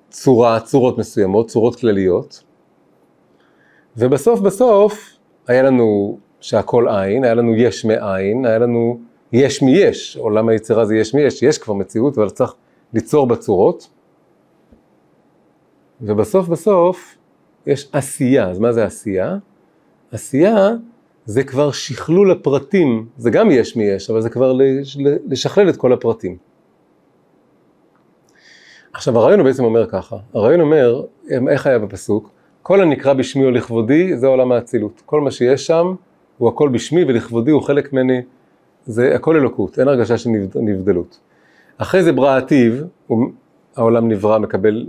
[0.10, 2.44] צורה, צורות מסוימות, צורות כלליות,
[3.98, 5.10] ובסוף בסוף
[5.48, 9.00] היה לנו שהכל עין, היה לנו יש מאין, היה לנו
[9.32, 12.54] יש מיש, עולם היצירה זה יש מיש, יש כבר מציאות, אבל צריך
[12.94, 13.90] ליצור בצורות.
[16.02, 17.18] ובסוף בסוף
[17.68, 19.38] יש עשייה, אז מה זה עשייה?
[20.12, 20.70] עשייה
[21.26, 24.58] זה כבר שכלול הפרטים, זה גם יש מיש, אבל זה כבר
[25.28, 26.38] לשכלל את כל הפרטים.
[28.94, 31.04] עכשיו הרעיון הוא בעצם אומר ככה, הרעיון אומר,
[31.50, 32.30] איך היה בפסוק?
[32.62, 35.02] כל הנקרא בשמי או לכבודי זה עולם האצילות.
[35.06, 35.94] כל מה שיש שם
[36.38, 38.22] הוא הכל בשמי ולכבודי הוא חלק ממני,
[38.86, 41.20] זה הכל אלוקות, אין הרגשה של נבדלות.
[41.78, 42.74] אחרי זה בראתיו,
[43.76, 44.88] העולם נברא, מקבל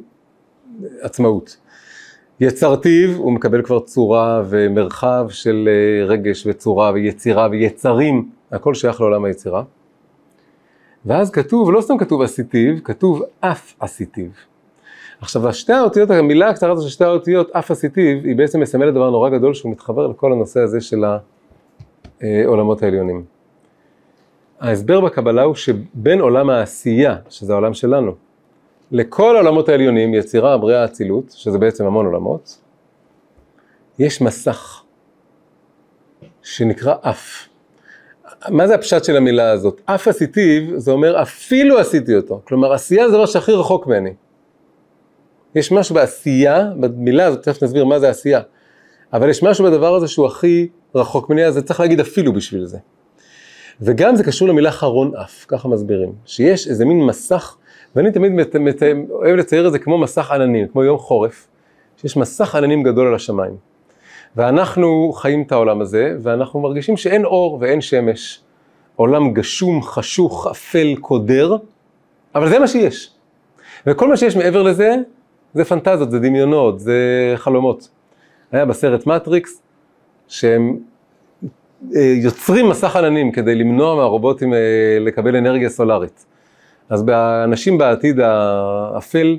[1.01, 1.57] עצמאות.
[2.41, 9.25] יצרתיו, הוא מקבל כבר צורה ומרחב של אה, רגש וצורה ויצירה ויצרים, הכל שייך לעולם
[9.25, 9.63] היצירה.
[11.07, 14.52] ואז כתוב, לא סתם כתוב עשיתיו, כתוב אף עשיתיו.
[15.23, 19.11] עכשיו, השתי האותיות, המילה הקצרה הזו של שתי האותיות, אף עשיתיו, היא בעצם מסמלת דבר
[19.11, 21.05] נורא גדול שהוא מתחבר לכל הנושא הזה של
[22.21, 23.25] העולמות העליונים.
[24.61, 28.15] ההסבר בקבלה הוא שבין עולם העשייה, שזה העולם שלנו,
[28.91, 32.59] לכל העולמות העליונים, יצירה, בריאה, אצילות, שזה בעצם המון עולמות,
[33.99, 34.83] יש מסך
[36.43, 37.49] שנקרא אף.
[38.49, 39.81] מה זה הפשט של המילה הזאת?
[39.85, 42.41] אף עשיתיו, זה אומר אפילו עשיתי אותו.
[42.45, 44.13] כלומר, עשייה זה דבר שהכי רחוק ממני.
[45.55, 48.41] יש משהו בעשייה, במילה הזאת, תכף נסביר מה זה עשייה,
[49.13, 52.79] אבל יש משהו בדבר הזה שהוא הכי רחוק ממני, אז צריך להגיד אפילו בשביל זה.
[53.81, 57.57] וגם זה קשור למילה חרון אף, ככה מסבירים, שיש איזה מין מסך,
[57.97, 61.49] ואני תמיד מת, מת, אוהב לצייר את זה כמו מסך עננים, כמו יום חורף,
[61.97, 63.57] שיש מסך עננים גדול על השמיים.
[64.37, 68.41] ואנחנו חיים את העולם הזה, ואנחנו מרגישים שאין אור ואין שמש,
[68.97, 71.57] עולם גשום, חשוך, אפל, קודר,
[72.35, 73.11] אבל זה מה שיש.
[73.87, 74.97] וכל מה שיש מעבר לזה,
[75.55, 77.89] זה פנטזיות, זה דמיונות, זה חלומות.
[78.53, 79.63] היה בסרט מטריקס,
[80.29, 80.77] שהם
[81.97, 84.59] אה, יוצרים מסך עננים כדי למנוע מהרובוטים אה,
[85.01, 86.25] לקבל אנרגיה סולארית.
[86.89, 87.05] אז
[87.45, 89.39] אנשים בעתיד האפל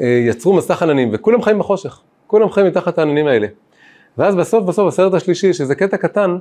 [0.00, 3.46] אה, יצרו מסך עננים, וכולם חיים בחושך, כולם חיים מתחת העננים האלה.
[4.18, 6.38] ואז בסוף בסוף בסרט השלישי, שזה קטע קטן,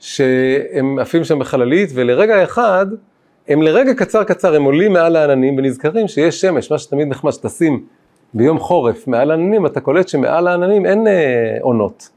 [0.00, 2.86] שהם עפים שם בחללית, ולרגע אחד,
[3.48, 7.84] הם לרגע קצר קצר, הם עולים מעל העננים ונזכרים שיש שמש, מה שתמיד נחמד, שתשים
[8.34, 12.08] ביום חורף מעל העננים, אתה קולט שמעל העננים אין אה, עונות.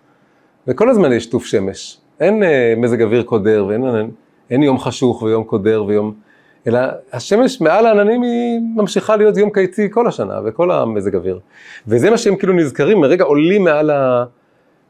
[0.68, 1.97] וכל הזמן יש שטוף שמש.
[2.20, 4.11] אין אה, מזג אוויר קודר, ואין אין,
[4.49, 6.13] אין יום חשוך ויום קודר ויום...
[6.68, 6.80] אלא
[7.13, 11.39] השמש מעל העננים היא ממשיכה להיות יום קיצי כל השנה וכל המזג אוויר.
[11.88, 14.26] וזה מה שהם כאילו נזכרים, לרגע עולים מעל ה...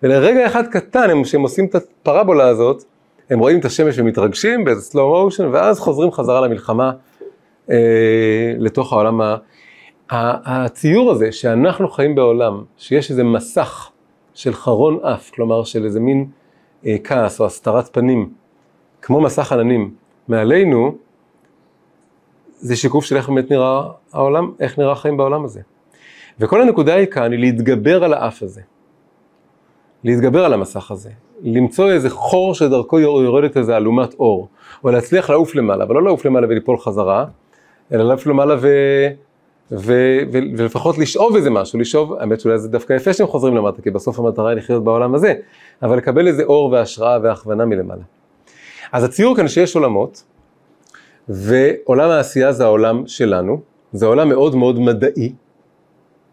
[0.03, 2.84] ולרגע אחד קטן, הם, כשהם עושים את הפרבולה הזאת,
[3.30, 6.91] הם רואים את השמש ומתרגשים באיזה slow motion, ואז חוזרים חזרה למלחמה
[7.71, 9.36] אה, לתוך העולם ה...
[10.10, 13.91] הציור הזה שאנחנו חיים בעולם, שיש איזה מסך
[14.34, 16.26] של חרון אף, כלומר של איזה מין
[16.86, 18.30] אה, כעס או הסתרת פנים,
[19.01, 19.93] כמו מסך עננים,
[20.28, 20.95] מעלינו,
[22.58, 23.82] זה שיקוף של איך באמת נראה
[24.14, 25.62] העולם, איך נראה החיים בעולם הזה.
[26.39, 28.62] וכל הנקודה היא כאן היא להתגבר על האף הזה.
[30.03, 31.10] להתגבר על המסך הזה,
[31.41, 34.47] למצוא איזה חור שדרכו יורדת איזה אלומת אור,
[34.84, 37.26] או להצליח לעוף למעלה, אבל לא לעוף למעלה וליפול חזרה,
[37.91, 38.68] אלא לעוף למעלה ו...
[39.72, 39.93] ו...
[40.32, 40.38] ו...
[40.57, 44.20] ולפחות לשאוב איזה משהו, לשאוב, האמת שאולי זה דווקא יפה שהם חוזרים למטה, כי בסוף
[44.20, 45.34] המטרה היא לחיות בעולם הזה,
[45.82, 48.03] אבל לקבל איזה אור והשראה והכוונה מלמעלה.
[48.91, 50.24] אז הציור כאן שיש עולמות,
[51.30, 53.61] ועולם העשייה זה העולם שלנו,
[53.93, 55.34] זה עולם מאוד מאוד מדעי,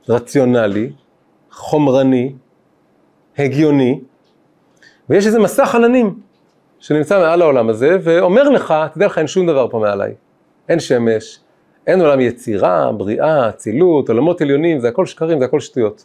[0.09, 0.93] רציונלי,
[1.51, 2.33] חומרני,
[3.39, 4.01] הגיוני,
[5.11, 6.21] ויש איזה מסך עננים
[6.79, 10.15] שנמצא מעל העולם הזה, ואומר לך, תדע לך, אין שום דבר פה מעליי.
[10.69, 11.41] אין שמש,
[11.87, 16.05] אין עולם יצירה, בריאה, אצילות, עולמות עליונים, זה הכל שקרים, זה הכל שטויות.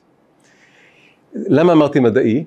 [1.35, 2.43] למה אמרתי מדעי?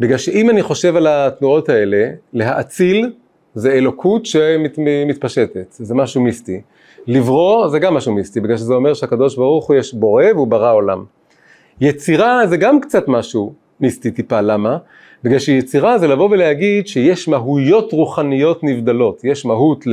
[0.00, 3.12] בגלל שאם אני חושב על התנועות האלה, להאציל
[3.54, 6.60] זה אלוקות שמתפשטת, זה משהו מיסטי.
[7.06, 10.72] לברוא זה גם משהו מיסטי, בגלל שזה אומר שהקדוש ברוך הוא יש בורא והוא ברא
[10.72, 11.04] עולם.
[11.80, 14.78] יצירה זה גם קצת משהו מיסטי טיפה, למה?
[15.24, 19.84] בגלל שיצירה זה לבוא ולהגיד שיש מהויות רוחניות נבדלות, יש מהות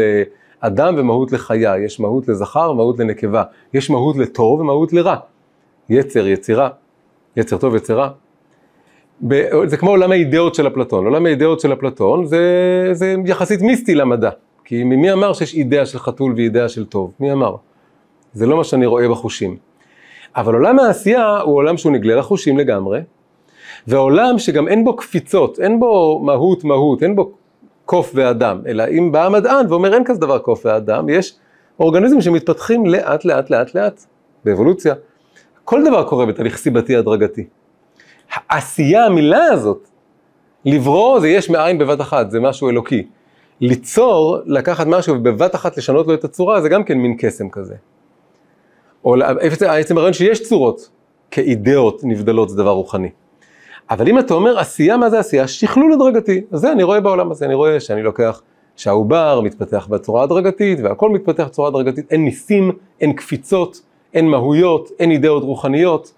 [0.64, 3.44] לאדם ומהות לחיה, יש מהות לזכר ומהות לנקבה,
[3.74, 5.16] יש מהות לטוב ומהות לרע.
[5.90, 6.70] יצר, יצירה,
[7.38, 8.10] יצר טוב, יצירה.
[9.66, 12.40] זה כמו עולם האידאות של אפלטון, עולם האידאות של אפלטון זה,
[12.92, 14.30] זה יחסית מיסטי למדע,
[14.66, 17.12] כי מי אמר שיש אידאה של חתול ואידאה של טוב?
[17.20, 17.56] מי אמר?
[18.34, 19.58] זה לא מה שאני רואה בחושים.
[20.36, 23.00] אבל עולם העשייה הוא עולם שהוא נגלה לחושים לגמרי,
[23.88, 27.32] ועולם שגם אין בו קפיצות, אין בו מהות מהות, אין בו
[27.88, 31.36] קוף ואדם, אלא אם בא המדען ואומר אין כזה דבר קוף ואדם, יש
[31.80, 34.06] אורגניזמים שמתפתחים לאט לאט לאט לאט,
[34.46, 34.94] באבולוציה.
[35.64, 37.48] כל דבר קורה בתהליך סיבתי הדרגתי.
[38.50, 39.88] העשייה, המילה הזאת,
[40.66, 43.08] לברוא זה יש מאין בבת אחת, זה משהו אלוקי.
[43.62, 47.76] ליצור, לקחת משהו ובבת אחת לשנות לו את הצורה, זה גם כן מין קסם כזה.
[49.06, 49.16] או
[49.70, 50.90] עצם הרעיון שיש צורות,
[51.32, 53.10] כאידאות נבדלות זה דבר רוחני.
[53.90, 55.48] אבל אם אתה אומר עשייה, מה זה עשייה?
[55.48, 56.42] שכלול הדרגתי.
[56.52, 58.42] אז זה אני רואה בעולם הזה, אני רואה שאני לוקח
[58.76, 62.72] שהעובר מתפתח בצורה הדרגתית, והכל מתפתח בצורה הדרגתית, אין ניסים,
[63.02, 63.82] אין קפיצות,
[64.14, 66.14] אין מהויות, אין אידאות רוחניות,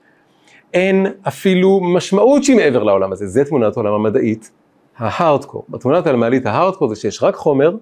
[0.73, 3.27] אין אפילו משמעות שהיא מעבר לעולם הזה.
[3.27, 4.51] זה תמונת העולם המדעית,
[4.97, 5.63] ההארדקור.
[5.69, 7.75] בתמונת המעלית ההארדקור זה שיש רק חומר,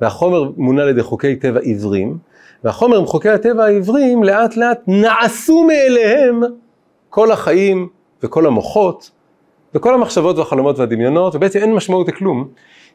[0.00, 2.18] והחומר מונה על ידי חוקי טבע עיוורים,
[2.64, 6.40] והחומר עם חוקי הטבע העיוורים לאט לאט נעשו מאליהם
[7.10, 7.88] כל החיים,
[8.24, 9.10] וכל המוחות,
[9.74, 12.48] וכל המחשבות והחלומות והדמיונות, ובעצם אין משמעות לכלום,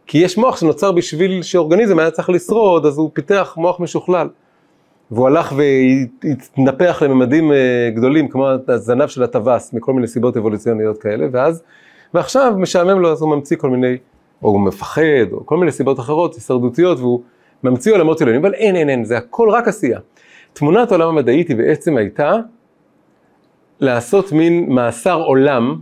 [0.08, 4.28] כי יש מוח שנוצר בשביל שאורגניזם היה צריך לשרוד, אז הוא פיתח מוח משוכלל.
[5.12, 11.28] והוא הלך והתנפח לממדים אה, גדולים, כמו הזנב של הטווס, מכל מיני סיבות אבולוציוניות כאלה,
[11.32, 11.64] ואז,
[12.14, 13.98] ועכשיו משעמם לו, אז הוא ממציא כל מיני,
[14.44, 17.22] או הוא מפחד, או כל מיני סיבות אחרות, הישרדותיות, והוא
[17.64, 20.00] ממציא עולמות עליונים, אבל אין, אין, אין, זה הכל רק עשייה.
[20.54, 22.36] תמונת העולם המדעית היא בעצם הייתה
[23.80, 25.80] לעשות מין מאסר עולם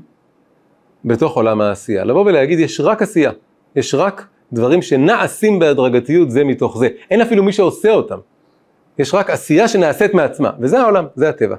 [1.05, 2.03] בתוך עולם העשייה.
[2.03, 3.31] לבוא ולהגיד, יש רק עשייה,
[3.75, 6.87] יש רק דברים שנעשים בהדרגתיות זה מתוך זה.
[7.11, 8.17] אין אפילו מי שעושה אותם.
[8.99, 11.55] יש רק עשייה שנעשית מעצמה, וזה העולם, זה הטבע.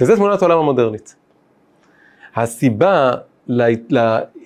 [0.00, 1.16] וזה תמונת העולם המודרנית.
[2.36, 3.12] הסיבה
[3.46, 3.66] לה,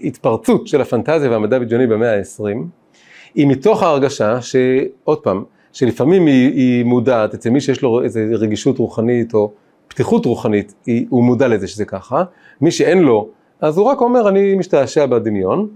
[0.00, 2.44] להתפרצות של הפנטזיה והמדע בדיוני במאה ה-20,
[3.34, 8.78] היא מתוך ההרגשה שעוד פעם, שלפעמים היא, היא מודעת אצל מי שיש לו איזו רגישות
[8.78, 9.52] רוחנית או
[9.88, 10.74] פתיחות רוחנית,
[11.08, 12.24] הוא מודע לזה שזה ככה,
[12.60, 13.28] מי שאין לו,
[13.60, 15.68] אז הוא רק אומר אני משתעשע בדמיון.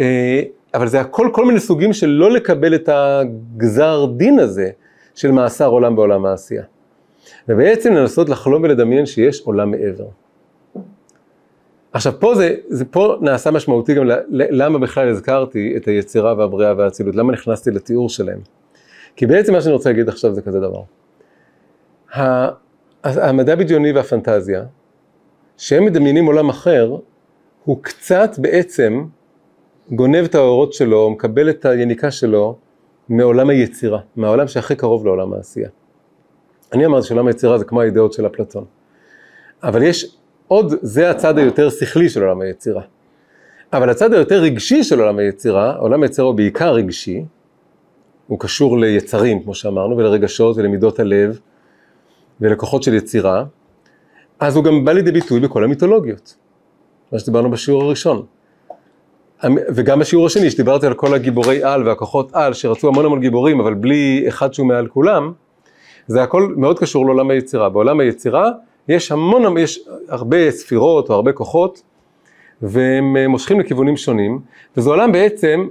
[0.00, 0.42] אה,
[0.74, 4.70] אבל זה הכל כל מיני סוגים של לא לקבל את הגזר דין הזה
[5.14, 6.62] של מאסר עולם בעולם העשייה.
[7.48, 10.06] ובעצם לנסות לחלום ולדמיין שיש עולם מעבר.
[11.92, 17.14] עכשיו פה זה, זה פה נעשה משמעותי גם למה בכלל הזכרתי את היצירה והבריאה והאצילות,
[17.14, 18.38] למה נכנסתי לתיאור שלהם.
[19.16, 20.82] כי בעצם מה שאני רוצה להגיד עכשיו זה כזה דבר.
[23.04, 24.64] המדע בדיוני והפנטזיה,
[25.56, 26.96] שהם מדמיינים עולם אחר,
[27.64, 29.04] הוא קצת בעצם
[29.90, 32.56] גונב את האורות שלו, מקבל את היניקה שלו
[33.08, 35.68] מעולם היצירה, מהעולם שהכי קרוב לעולם העשייה.
[36.72, 38.64] אני אמרתי שעולם היצירה זה כמו האידאות של אפלטון.
[39.62, 40.16] אבל יש
[40.48, 42.82] עוד, זה הצד היותר שכלי של עולם היצירה.
[43.72, 47.24] אבל הצד היותר רגשי של עולם היצירה, עולם היצירה הוא בעיקר רגשי,
[48.26, 51.40] הוא קשור ליצרים, כמו שאמרנו, ולרגשות ולמידות הלב
[52.42, 53.44] ולכוחות של יצירה,
[54.40, 56.36] אז הוא גם בא לידי ביטוי בכל המיתולוגיות,
[57.12, 58.26] מה שדיברנו בשיעור הראשון.
[59.74, 63.74] וגם בשיעור השני, שדיברתי על כל הגיבורי על והכוחות על, שרצו המון המון גיבורים, אבל
[63.74, 65.32] בלי אחד שהוא מעל כולם,
[66.06, 67.68] זה הכל מאוד קשור לעולם היצירה.
[67.68, 68.50] בעולם היצירה
[68.88, 71.82] יש המון, יש הרבה ספירות או הרבה כוחות,
[72.62, 74.40] והם אה, מושכים לכיוונים שונים,
[74.76, 75.68] וזה עולם בעצם,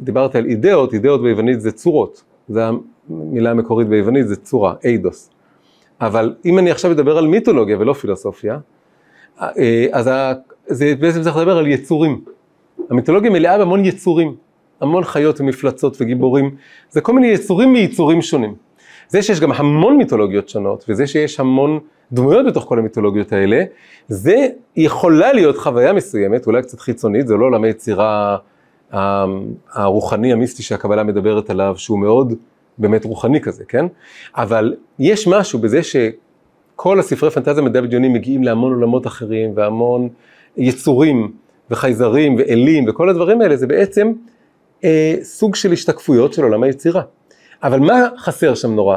[0.00, 2.60] דיברתי על אידאות, אידאות ביוונית זה צורות, זו
[3.10, 5.30] המילה המקורית ביוונית, זה צורה, איידוס.
[6.00, 8.58] אבל אם אני עכשיו אדבר על מיתולוגיה ולא פילוסופיה,
[9.40, 10.10] אה, אז
[10.66, 12.20] זה בעצם צריך לדבר על יצורים.
[12.90, 14.34] המיתולוגיה מלאה בהמון יצורים,
[14.80, 16.56] המון חיות ומפלצות וגיבורים,
[16.90, 18.54] זה כל מיני יצורים מיצורים שונים.
[19.08, 21.78] זה שיש גם המון מיתולוגיות שונות, וזה שיש המון
[22.12, 23.64] דמויות בתוך כל המיתולוגיות האלה,
[24.08, 24.46] זה
[24.76, 28.36] יכולה להיות חוויה מסוימת, אולי קצת חיצונית, זה לא עולם היצירה
[29.72, 32.34] הרוחני המיסטי שהקבלה מדברת עליו, שהוא מאוד
[32.80, 33.86] באמת רוחני כזה, כן?
[34.36, 40.08] אבל יש משהו בזה שכל הספרי פנטזיה מדע בדיוני מגיעים להמון עולמות אחרים והמון
[40.56, 41.32] יצורים
[41.70, 44.12] וחייזרים ואלים וכל הדברים האלה, זה בעצם
[44.84, 47.02] אה, סוג של השתקפויות של עולם היצירה.
[47.62, 48.96] אבל מה חסר שם נורא?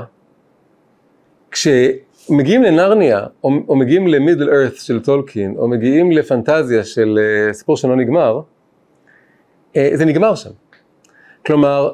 [1.51, 7.77] כשמגיעים לנרניה, או, או מגיעים למידל ארת של טולקין, או מגיעים לפנטזיה של uh, סיפור
[7.77, 8.41] שלא נגמר,
[9.73, 10.49] uh, זה נגמר שם.
[11.45, 11.93] כלומר,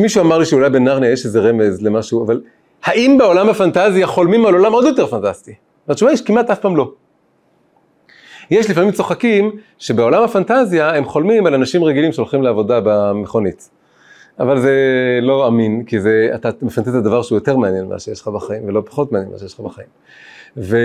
[0.00, 2.40] מישהו אמר לי שאולי בנרניה יש איזה רמז למשהו, אבל
[2.84, 5.54] האם בעולם הפנטזיה חולמים על עולם עוד יותר פנטסטי?
[5.88, 6.92] והתשובה היא שכמעט אף פעם לא.
[8.50, 13.70] יש לפעמים צוחקים שבעולם הפנטזיה הם חולמים על אנשים רגילים שהולכים לעבודה במכונית.
[14.38, 14.74] אבל זה
[15.22, 18.68] לא אמין, כי זה, אתה מפנטז את הדבר שהוא יותר מעניין ממה שיש לך בחיים,
[18.68, 19.88] ולא פחות מעניין ממה שיש לך בחיים.
[20.56, 20.76] ו...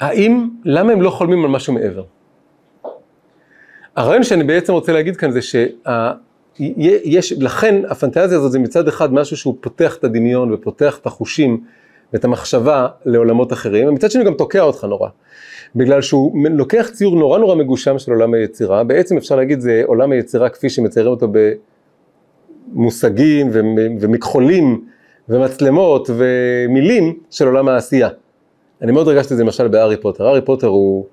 [0.00, 2.02] והאם, למה הם לא חולמים על משהו מעבר?
[3.96, 9.36] הרעיון שאני בעצם רוצה להגיד כאן זה שיש, לכן הפנטזיה הזאת זה מצד אחד משהו
[9.36, 11.60] שהוא פותח את הדמיון ופותח את החושים
[12.12, 15.08] ואת המחשבה לעולמות אחרים, ומצד שני גם תוקע אותך נורא.
[15.76, 20.12] בגלל שהוא לוקח ציור נורא נורא מגושם של עולם היצירה, בעצם אפשר להגיד זה עולם
[20.12, 21.28] היצירה כפי שמציירים אותו
[22.72, 23.50] במושגים
[24.00, 24.84] ומכחולים
[25.28, 28.08] ומצלמות ומילים של עולם העשייה.
[28.82, 31.06] אני מאוד הרגשתי את זה למשל בארי פוטר, הארי פוטר הוא,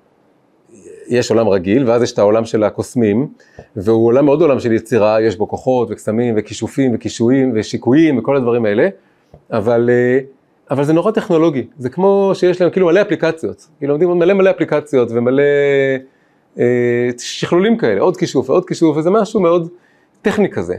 [1.08, 3.28] יש עולם רגיל ואז יש את העולם של הקוסמים
[3.76, 8.64] והוא עולם מאוד עולם של יצירה, יש בו כוחות וקסמים וכישופים וקישואים ושיקויים וכל הדברים
[8.64, 8.88] האלה,
[9.52, 10.24] אבל uh,
[10.70, 14.50] אבל זה נורא טכנולוגי, זה כמו שיש להם כאילו מלא אפליקציות, כאילו לומדים מלא מלא
[14.50, 15.42] אפליקציות ומלא
[16.58, 19.68] אה, שכלולים כאלה, עוד כישוף ועוד כישוף, וזה משהו מאוד
[20.22, 20.76] טכני כזה.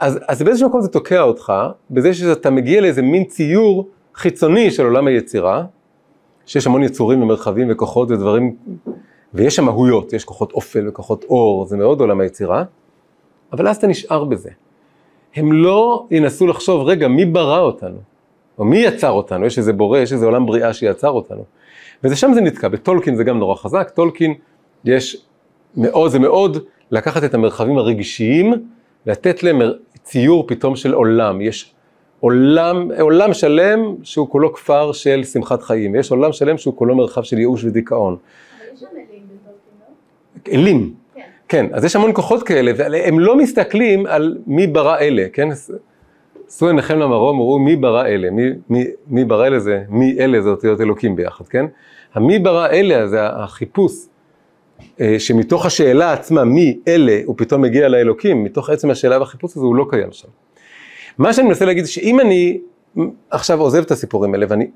[0.00, 1.52] אז, אז באיזשהו מקום זה תוקע אותך,
[1.90, 5.64] בזה שאתה מגיע לאיזה מין ציור חיצוני של עולם היצירה,
[6.46, 8.56] שיש המון יצורים ומרחבים וכוחות ודברים,
[9.34, 12.64] ויש שם מהויות, יש כוחות אופל וכוחות אור, זה מאוד עולם היצירה,
[13.52, 14.50] אבל אז אתה נשאר בזה.
[15.36, 17.98] הם לא ינסו לחשוב, רגע, מי ברא אותנו?
[18.58, 19.46] או מי יצר אותנו?
[19.46, 21.44] יש איזה בורא, יש איזה עולם בריאה שיצר אותנו.
[22.04, 24.34] וזה שם זה נתקע, בטולקין זה גם נורא חזק, טולקין
[24.84, 25.26] יש
[25.76, 26.58] מאוד, זה מאוד
[26.90, 28.52] לקחת את המרחבים הרגשיים,
[29.06, 29.60] לתת להם
[30.02, 31.74] ציור פתאום של עולם, יש
[32.20, 37.22] עולם, עולם שלם שהוא כולו כפר של שמחת חיים, יש עולם שלם שהוא כולו מרחב
[37.22, 38.16] של ייאוש ודיכאון.
[38.16, 39.86] אבל יש שם אלים בטולקין, לא?
[40.52, 41.20] אלים, כן.
[41.48, 45.48] כן, אז יש המון כוחות כאלה, והם לא מסתכלים על מי ברא אלה, כן?
[46.58, 50.42] שאו עיניכם למרום, וראו מי ברא אלה, מי, מי, מי ברא אלה זה, מי אלה
[50.42, 51.66] זה אותיות אלוקים ביחד, כן?
[52.14, 53.92] המי ברא אלה זה החיפוש,
[55.00, 59.64] אה, שמתוך השאלה עצמה מי אלה הוא פתאום מגיע לאלוקים, מתוך עצם השאלה והחיפוש הזה
[59.64, 60.28] הוא לא קיים שם.
[61.18, 62.60] מה שאני מנסה להגיד שאם אני
[63.30, 64.66] עכשיו עוזב את הסיפורים האלה ואני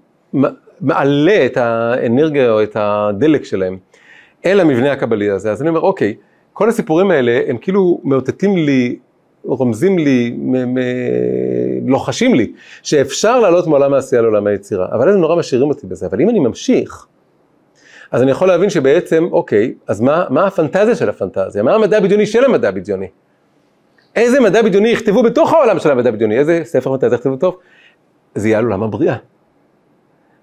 [0.80, 3.78] מעלה את האנרגיה או את הדלק שלהם
[4.46, 6.14] אל המבנה הקבלי הזה, אז אני אומר אוקיי,
[6.52, 8.98] כל הסיפורים האלה הם כאילו מאותתים לי
[9.44, 10.36] רומזים לי,
[11.86, 16.06] לוחשים לי, שאפשר לעלות מעולם העשייה לעולם היצירה, אבל הם נורא משאירים אותי בזה.
[16.06, 17.06] אבל אם אני ממשיך,
[18.10, 21.62] אז אני יכול להבין שבעצם, אוקיי, אז מה, מה הפנטזיה של הפנטזיה?
[21.62, 23.06] מה המדע הבדיוני של המדע הבדיוני?
[24.16, 26.38] איזה מדע בדיוני יכתבו בתוך העולם של המדע הבדיוני?
[26.38, 27.56] איזה ספר פנטזיה יכתבו טוב?
[28.34, 29.16] זה יהיה על עולם הבריאה.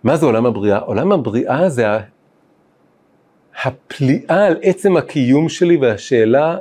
[0.04, 0.78] מה זה עולם הבריאה?
[0.78, 1.86] עולם הבריאה זה
[3.64, 6.58] הפליאה על עצם הקיום שלי והשאלה,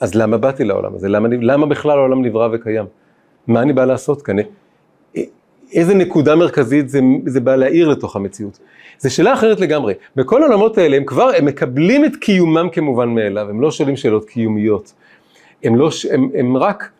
[0.00, 1.08] אז למה באתי לעולם הזה?
[1.08, 2.84] למה, למה בכלל העולם נברא וקיים?
[3.46, 4.36] מה אני בא לעשות כאן?
[5.72, 8.58] איזה נקודה מרכזית זה, זה בא להאיר לתוך המציאות.
[8.98, 9.94] זו שאלה אחרת לגמרי.
[10.16, 14.24] בכל העולמות האלה הם כבר, הם מקבלים את קיומם כמובן מאליו, הם לא שואלים שאלות
[14.24, 14.92] קיומיות.
[15.64, 16.90] הם לא, הם, הם רק,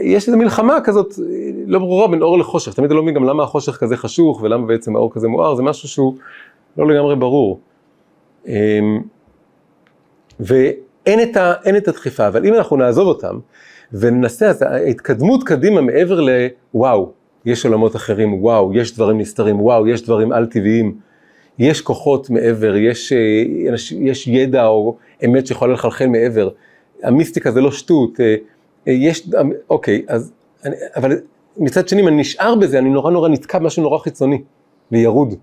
[0.00, 1.14] יש איזו מלחמה כזאת
[1.66, 2.74] לא ברורה בין אור לחושך.
[2.74, 5.62] תמיד אני לא מבין גם למה החושך כזה חשוך ולמה בעצם האור כזה מואר, זה
[5.62, 6.14] משהו שהוא
[6.76, 7.60] לא לגמרי ברור.
[8.46, 9.00] אמ,
[10.40, 13.38] ואין את, ה, את הדחיפה, אבל אם אנחנו נעזוב אותם
[13.92, 17.12] וננסה, אז ההתקדמות קדימה מעבר לוואו,
[17.44, 20.98] יש עולמות אחרים, וואו, יש דברים נסתרים, וואו, יש דברים על-טבעיים,
[21.58, 26.48] יש כוחות מעבר, יש, אה, יש ידע או אמת שיכולה לחלחל מעבר.
[27.02, 28.34] המיסטיקה זה לא שטות, אה,
[28.88, 29.30] אה, יש,
[29.70, 30.32] אוקיי, אז,
[30.64, 31.20] אני, אבל
[31.56, 34.42] מצד שני, אם אני נשאר בזה, אני נורא נורא נתקע במשהו נורא חיצוני
[34.92, 35.34] וירוד.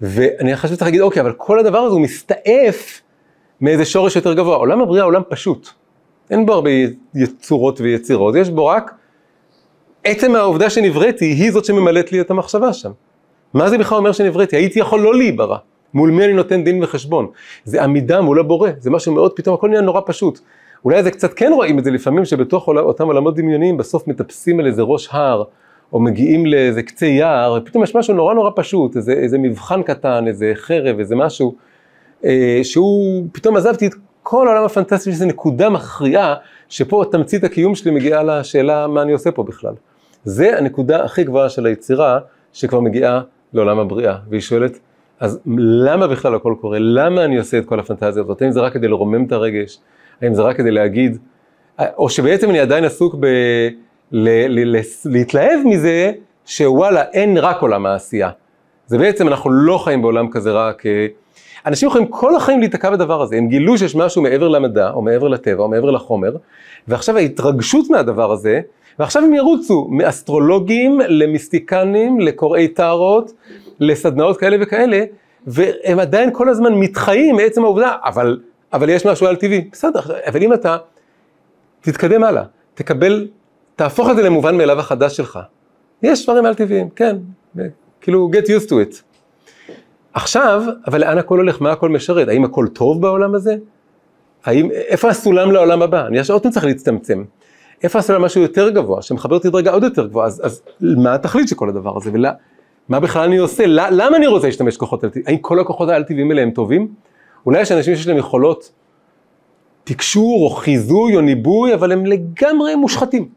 [0.00, 3.00] ואני חושב שצריך להגיד, אוקיי, אבל כל הדבר הזה הוא מסתעף
[3.60, 4.56] מאיזה שורש יותר גבוה.
[4.56, 5.68] עולם הבריאה עולם פשוט.
[6.30, 6.70] אין בו הרבה
[7.14, 8.94] יצורות ויצירות, יש בו רק
[10.04, 12.90] עצם העובדה שנבראתי היא זאת שממלאת לי את המחשבה שם.
[13.54, 14.56] מה זה בכלל אומר שנבראתי?
[14.56, 15.56] הייתי יכול לא להיברא.
[15.94, 17.26] מול מי אני נותן דין וחשבון?
[17.64, 20.40] זה עמידה מול הבורא, זה משהו מאוד פתאום, הכל נהיה נורא פשוט.
[20.84, 24.66] אולי זה קצת כן רואים את זה לפעמים, שבתוך אותם עולמות דמיוניים בסוף מטפסים על
[24.66, 25.42] איזה ראש הר,
[25.94, 30.26] או מגיעים לאיזה קצה יער, ופתאום יש משהו נורא נורא פשוט, איזה, איזה מבחן קטן,
[30.26, 31.54] איזה חרב, איזה משהו,
[32.24, 36.34] אה, שהוא, פתאום עזבתי את כל העולם הפנטסטי, איזו נקודה מכריעה,
[36.68, 39.74] שפה תמצית הקיום שלי מגיעה לשאלה מה אני עושה פה בכלל.
[40.24, 42.18] זה הנקודה הכי גבוהה של היצירה,
[42.52, 43.20] שכבר מגיעה
[43.52, 44.78] לעולם הבריאה, והיא שואלת,
[45.20, 46.78] אז למה בכלל הכל קורה?
[46.80, 48.42] למה אני עושה את כל הפנטזיה הזאת?
[48.42, 49.78] האם זה רק כדי לרומם את הרגש?
[50.22, 51.18] האם זה רק כדי להגיד,
[51.78, 53.26] או שבעצם אני עדיין עסוק ב...
[54.12, 56.12] ל, ל, להתלהב מזה
[56.46, 58.30] שוואלה, אין רק עולם העשייה.
[58.86, 60.82] זה בעצם, אנחנו לא חיים בעולם כזה רק...
[61.66, 65.28] אנשים יכולים כל החיים להיתקע בדבר הזה, הם גילו שיש משהו מעבר למדע, או מעבר
[65.28, 66.36] לטבע, או מעבר לחומר,
[66.88, 68.60] ועכשיו ההתרגשות מהדבר הזה,
[68.98, 73.32] ועכשיו הם ירוצו מאסטרולוגים למיסטיקנים, לקוראי טהרות,
[73.80, 75.04] לסדנאות כאלה וכאלה,
[75.46, 78.40] והם עדיין כל הזמן מתחיים מעצם העובדה, אבל,
[78.72, 80.76] אבל יש משהו על טבעי, בסדר, אבל אם אתה
[81.80, 82.42] תתקדם הלאה,
[82.74, 83.28] תקבל
[83.76, 85.38] תהפוך את זה למובן מאליו החדש שלך.
[86.02, 87.16] יש דברים על טבעיים, כן,
[88.00, 89.02] כאילו get used to it.
[90.14, 92.28] עכשיו, אבל לאן הכל הולך, מה הכל משרת?
[92.28, 93.56] האם הכל טוב בעולם הזה?
[94.44, 96.06] האם, איפה הסולם לעולם הבא?
[96.06, 97.24] אני עוד פעם צריך להצטמצם.
[97.82, 101.48] איפה הסולם משהו יותר גבוה, שמחבר אותי דרגה עוד יותר גבוהה, אז, אז מה התכלית
[101.48, 102.10] של כל הדבר הזה?
[102.10, 103.64] ומה בכלל אני עושה?
[103.66, 105.26] למה אני רוצה להשתמש בכוחות על טבעיים?
[105.28, 106.88] האם כל הכוחות העל טבעיים האלה הם טובים?
[107.46, 108.72] אולי יש אנשים שיש להם יכולות
[109.84, 113.28] תקשור או חיזוי או ניבוי, אבל הם לגמרי מושחתים.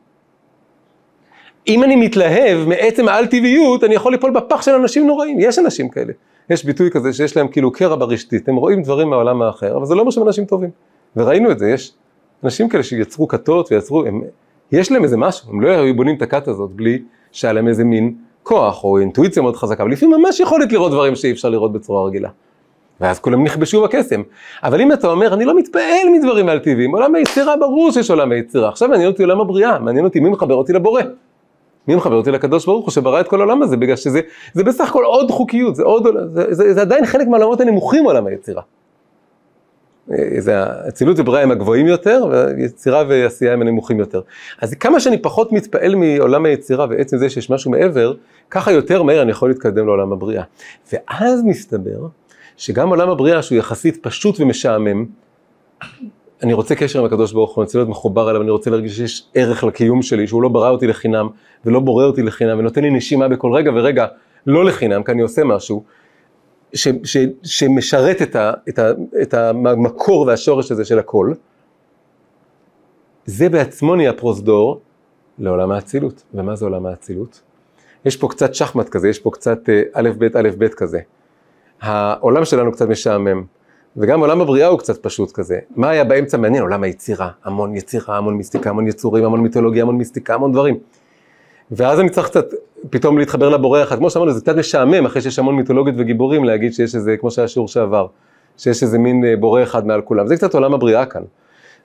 [1.68, 5.89] אם אני מתלהב מעצם העל טבעיות, אני יכול ליפול בפח של אנשים נוראים, יש אנשים
[5.89, 6.13] כאלה.
[6.49, 9.95] יש ביטוי כזה שיש להם כאילו קרע ברשתית, הם רואים דברים מהעולם האחר, אבל זה
[9.95, 10.70] לא אומר שהם אנשים טובים.
[11.15, 11.93] וראינו את זה, יש
[12.43, 14.22] אנשים כאלה שיצרו כתות ויצרו, הם,
[14.72, 17.01] יש להם איזה משהו, הם לא היו בונים את הכת הזאת בלי
[17.32, 18.13] שהיה להם איזה מין
[18.43, 22.07] כוח או אינטואיציה מאוד חזקה, אבל לפעמים ממש יכולת לראות דברים שאי אפשר לראות בצורה
[22.07, 22.30] רגילה.
[23.01, 24.22] ואז כולם נכבשו בקסם.
[24.63, 28.32] אבל אם אתה אומר, אני לא מתפעל מדברים על טבעיים, עולם היצירה ברור שיש עולם
[28.32, 31.01] היצירה, עכשיו מעניין אותי עולם הבריאה, מעניין אותי מי מחבר אותי לבורא.
[31.88, 34.21] מי מחבר אותי לקדוש ברוך הוא שברא את כל העולם הזה, בגלל שזה
[34.53, 38.27] זה בסך הכל עוד חוקיות, זה, עוד, זה, זה, זה עדיין חלק מהעולמות הנמוכים מעולם
[38.27, 38.61] היצירה.
[40.38, 42.25] זה האצילות ובריאה הם הגבוהים יותר,
[42.57, 44.21] ויצירה ועשייה הם הנמוכים יותר.
[44.61, 48.13] אז כמה שאני פחות מתפעל מעולם היצירה ועצם זה שיש משהו מעבר,
[48.49, 50.43] ככה יותר מהר אני יכול להתקדם לעולם הבריאה.
[50.93, 52.07] ואז מסתבר
[52.57, 55.05] שגם עולם הבריאה שהוא יחסית פשוט ומשעמם,
[56.43, 58.97] אני רוצה קשר עם הקדוש ברוך הוא, אני רוצה להיות מחובר אליו, אני רוצה להרגיש
[58.97, 61.27] שיש ערך לקיום שלי, שהוא לא ברא אותי לחינם,
[61.65, 64.05] ולא בורא אותי לחינם, ונותן לי נשימה בכל רגע ורגע,
[64.47, 65.83] לא לחינם, כי אני עושה משהו,
[66.73, 71.33] ש, ש, שמשרת את, ה, את, ה, את המקור והשורש הזה של הכל,
[73.25, 74.81] זה בעצמו נהיה פרוזדור
[75.39, 76.23] לעולם האצילות.
[76.33, 77.41] ומה זה עולם האצילות?
[78.05, 80.99] יש פה קצת שחמט כזה, יש פה קצת אה, א' ב' א' ב' כזה.
[81.81, 83.43] העולם שלנו קצת משעמם.
[83.97, 85.59] וגם עולם הבריאה הוא קצת פשוט כזה.
[85.75, 86.63] מה היה באמצע מעניין?
[86.63, 90.77] עולם היצירה, המון יצירה, המון מיסטיקה, המון יצורים, המון מיתולוגיה, המון מיסטיקה, המון דברים.
[91.71, 92.45] ואז אני צריך קצת
[92.89, 93.97] פתאום להתחבר לבורא אחד.
[93.97, 97.47] כמו שאמרנו, זה קצת משעמם, אחרי שיש המון מיתולוגיות וגיבורים, להגיד שיש איזה, כמו שהיה
[97.47, 98.07] שיעור שעבר,
[98.57, 100.27] שיש איזה מין אה, בורא אחד מעל כולם.
[100.27, 101.21] זה קצת עולם הבריאה כאן.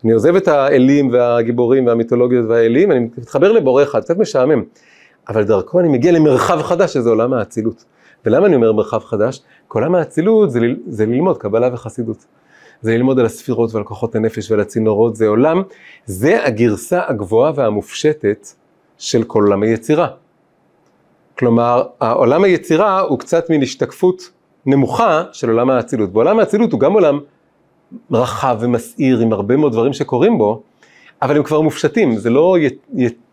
[0.04, 4.62] אני עוזב את האלים והגיבורים והמיתולוגיות והאלים, אני מתחבר לבורא אחד, קצת משעמם.
[5.28, 7.84] אבל דרכו אני מגיע למרחב חדש, שזה עולם האצילות.
[8.26, 9.42] ולמה אני אומר מרחב חדש?
[9.74, 12.26] עולם האצילות זה, זה ללמוד קבלה וחסידות.
[12.82, 15.62] זה ללמוד על הספירות ועל כוחות הנפש ועל הצינורות, זה עולם,
[16.06, 18.48] זה הגרסה הגבוהה והמופשטת
[18.98, 20.08] של כל עולם היצירה.
[21.38, 24.30] כלומר, העולם היצירה הוא קצת מין השתקפות
[24.66, 26.12] נמוכה של עולם האצילות.
[26.12, 27.20] בעולם האצילות הוא גם עולם
[28.10, 30.62] רחב ומסעיר עם הרבה מאוד דברים שקורים בו,
[31.22, 32.56] אבל הם כבר מופשטים, זה לא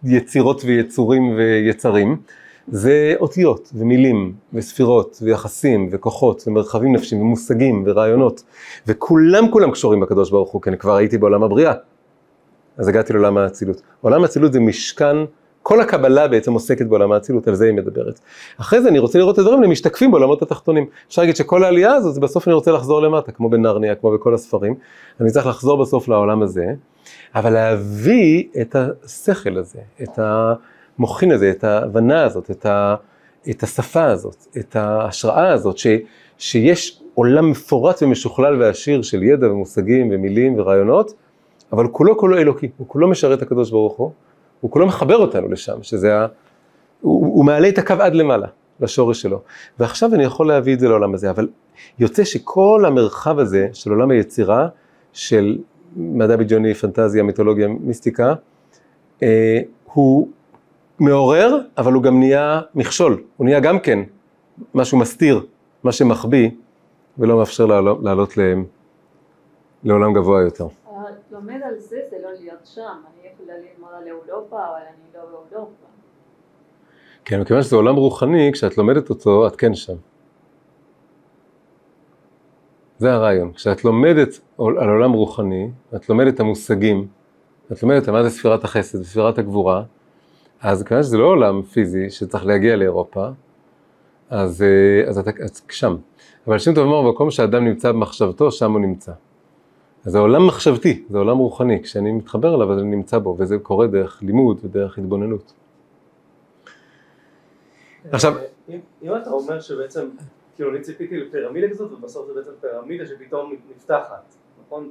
[0.04, 2.18] יצירות ויצורים ויצרים,
[2.72, 8.44] זה אותיות ומילים וספירות ויחסים וכוחות ומרחבים נפשיים ומושגים ורעיונות,
[8.88, 11.74] וכולם כולם קשורים בקדוש ברוך הוא, כי אני כבר הייתי בעולם הבריאה,
[12.78, 13.82] אז הגעתי לעולם האצילות.
[14.02, 15.18] עולם האצילות זה משכן,
[15.64, 18.20] כל הקבלה בעצם עוסקת בעולם האצילות, על זה היא מדברת.
[18.58, 20.86] אחרי זה אני רוצה לראות את הדברים, הם משתקפים בעולמות התחתונים.
[21.08, 24.34] אפשר להגיד שכל העלייה הזאת, זה בסוף אני רוצה לחזור למטה, כמו בנרניה, כמו בכל
[24.34, 24.76] הספרים.
[25.22, 26.66] אני צריך לחזור בסוף לעולם הזה,
[27.36, 30.20] אבל להביא את השכל הזה, את
[31.00, 32.96] המוחין הזה, את ההבנה הזאת, את, ה,
[33.50, 35.88] את השפה הזאת, את ההשראה הזאת, ש,
[36.38, 41.14] שיש עולם מפורט ומשוכלל ועשיר של ידע ומושגים ומילים ורעיונות,
[41.74, 44.12] אבל כולו כולו אלוקי, הוא כולו משרת את הקדוש ברוך הוא,
[44.62, 46.28] הוא כולו מחבר אותנו לשם, שזה ה...
[47.02, 48.48] הוא, הוא מעלה את הקו עד למעלה,
[48.80, 49.42] לשורש שלו.
[49.80, 51.48] ועכשיו אני יכול להביא את זה לעולם הזה, אבל
[52.00, 54.68] יוצא שכל המרחב הזה של עולם היצירה,
[55.14, 55.58] של
[55.96, 58.34] מדע בדיוני, פנטזיה, מיתולוגיה, מיסטיקה,
[59.24, 59.60] אה,
[59.94, 60.28] הוא
[61.00, 64.00] מעורר, אבל הוא גם נהיה מכשול, הוא נהיה גם כן
[64.74, 65.46] משהו מסתיר,
[65.84, 66.50] מה שמחביא,
[67.18, 68.64] ולא מאפשר לעלות, לעלות ל-
[69.84, 70.68] לעולם גבוה יותר.
[71.32, 75.22] לומד על זה זה לא להיות שם, אני יכולה ללמוד על אירופה, אבל אני לא
[75.50, 75.86] באירופה.
[77.26, 79.94] כן, מכיוון שזה עולם רוחני, כשאת לומדת אותו, את כן שם.
[82.98, 83.54] זה הרעיון.
[83.54, 87.08] כשאת לומדת על עולם רוחני, את לומדת את המושגים,
[87.72, 89.84] את לומדת מה זה ספירת החסד וספירת הגבורה,
[90.62, 93.28] אז כיוון שזה לא עולם פיזי שצריך להגיע לאירופה,
[94.30, 95.96] אז, אה, אז את, את שם.
[96.48, 99.12] אבל שם טוב אמר, במקום שאדם נמצא במחשבתו, שם הוא נמצא.
[100.06, 103.58] אז זה עולם מחשבתי, זה עולם רוחני, כשאני מתחבר אליו אז אני נמצא בו, וזה
[103.58, 105.54] קורה דרך לימוד ודרך התבוננות.
[108.12, 110.10] עכשיו- אה, אם, אתה אומר שבעצם,
[110.56, 114.36] כאילו אני ציפיתי לפירמידה כזאת ובסוף זה בעצם פירמידה שפתאום נפתחת,
[114.66, 114.90] נכון?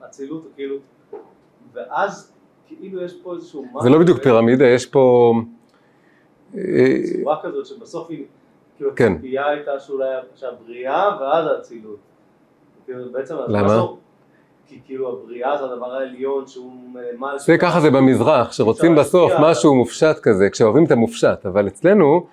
[0.00, 0.76] באצילות כאילו,
[1.72, 2.33] ואז
[2.66, 5.34] כאילו יש פה איזשהו זה לא בדיוק פירמידה, יש פה...
[6.52, 8.24] צורה כזאת שבסוף היא,
[8.76, 9.12] כאילו כן.
[9.12, 11.98] הציפייה הייתה שאולי שהבריאה ואז האצילות.
[12.84, 13.82] כאילו בעצם, למה?
[14.66, 16.72] כי כאילו הבריאה זה הדבר העליון שהוא
[17.18, 17.38] מעל...
[17.38, 22.26] זה ככה זה במזרח, שרוצים בסוף משהו מופשט כזה, כשאוהבים את המופשט, אבל אצלנו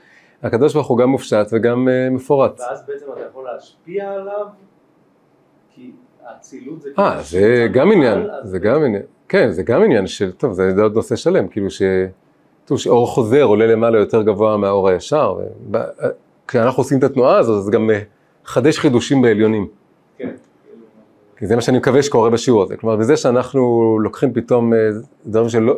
[0.43, 2.59] הקדוש ברוך הוא גם מופשט וגם אה, מפורט.
[2.59, 4.47] ואז בעצם אתה יכול להשפיע עליו,
[5.75, 5.91] כי
[6.25, 6.89] האצילות זה...
[6.99, 10.73] אה, כאילו זה גם עניין, זה גם עניין, כן, זה גם עניין של, טוב, זה
[10.81, 11.81] עוד נושא שלם, כאילו ש...
[12.65, 15.35] טוב, שאור חוזר עולה למעלה יותר גבוה מהאור הישר,
[15.71, 15.77] וב-
[16.47, 17.89] כשאנחנו עושים את התנועה הזאת, אז גם
[18.45, 19.67] מחדש חידושים בעליונים.
[20.17, 20.29] כן.
[21.37, 22.77] כי זה מה שאני מקווה שקורה בשיעור הזה.
[22.77, 24.89] כלומר, בזה שאנחנו לוקחים פתאום אה,
[25.25, 25.77] דברים שלא,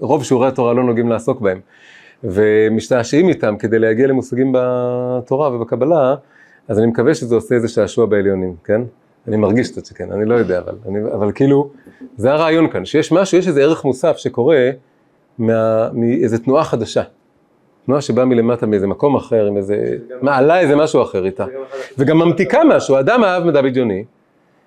[0.00, 1.60] רוב שיעורי התורה לא נוגעים לעסוק בהם,
[2.24, 6.14] ומשתעשעים איתם כדי להגיע למושגים בתורה ובקבלה,
[6.68, 8.80] אז אני מקווה שזה עושה איזה שעשוע בעליונים, כן?
[9.28, 11.70] אני מרגיש קצת שכן, אני לא יודע, אבל, אני, אבל כאילו,
[12.16, 14.70] זה הרעיון כאן, שיש משהו, יש איזה ערך מוסף שקורה
[15.38, 17.02] מה, מאיזה תנועה חדשה.
[17.86, 21.44] תנועה שבאה מלמטה מאיזה מקום אחר, עם איזה, מעלה איזה משהו אחר איתה.
[21.96, 24.04] זה וגם ממתיקה משהו, האדם אהב מדע בדיוני,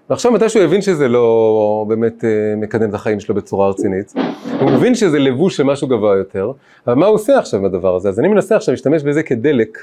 [0.10, 4.14] ועכשיו מתי שהוא הבין שזה לא באמת אה, מקדם את החיים שלו בצורה רצינית,
[4.62, 6.52] הוא מבין שזה לבוש של משהו גבוה יותר,
[6.88, 8.10] אבל מה הוא עושה עכשיו עם הדבר הזה?
[8.10, 9.78] אז אני מנסה עכשיו להשתמש בזה כדלק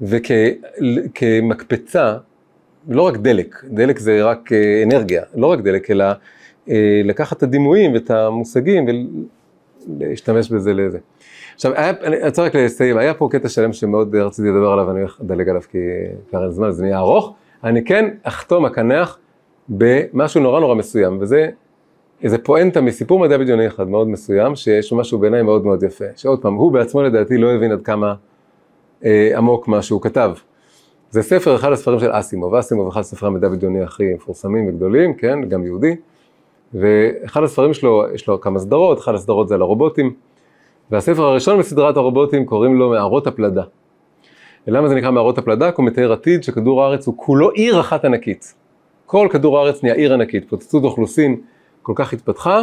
[0.00, 2.16] וכמקפצה,
[2.88, 6.04] לא רק דלק, דלק זה רק אה, אנרגיה, לא רק דלק, אלא
[6.68, 8.86] אה, לקחת את הדימויים ואת המושגים
[9.88, 10.98] ולהשתמש בזה לזה.
[11.54, 15.00] עכשיו, היה, אני רוצה רק לסיים, היה פה קטע שלם שמאוד רציתי לדבר עליו, אני
[15.00, 15.78] הולך לדלג עליו כי
[16.30, 17.34] כבר אין זמן, זה נהיה ארוך.
[17.64, 19.18] אני כן אחתום הקנח
[19.68, 21.48] במשהו נורא נורא מסוים, וזה
[22.22, 26.42] איזה פואנטה מסיפור מדע בדיוני אחד מאוד מסוים, שיש משהו בעיניי מאוד מאוד יפה, שעוד
[26.42, 28.14] פעם, הוא בעצמו לדעתי לא הבין עד כמה
[29.04, 30.32] אה, עמוק מה שהוא כתב.
[31.12, 35.48] זה ספר, אחד הספרים של אסימוב, אסימוב אחד הספרי המדע בדיוני הכי מפורסמים וגדולים, כן,
[35.48, 35.96] גם יהודי,
[36.74, 40.12] ואחד הספרים שלו, יש לו כמה סדרות, אחת הסדרות זה על הרובוטים,
[40.90, 43.62] והספר הראשון מסדרת הרובוטים קוראים לו מערות הפלדה.
[44.66, 45.70] ולמה זה נקרא מערות הפלדה?
[45.70, 48.54] כי הוא מתאר עתיד שכדור הארץ הוא כולו עיר אחת ענקית.
[49.06, 51.40] כל כדור הארץ נהיה עיר ענקית, פוצצות אוכלוסין
[51.82, 52.62] כל כך התפתחה,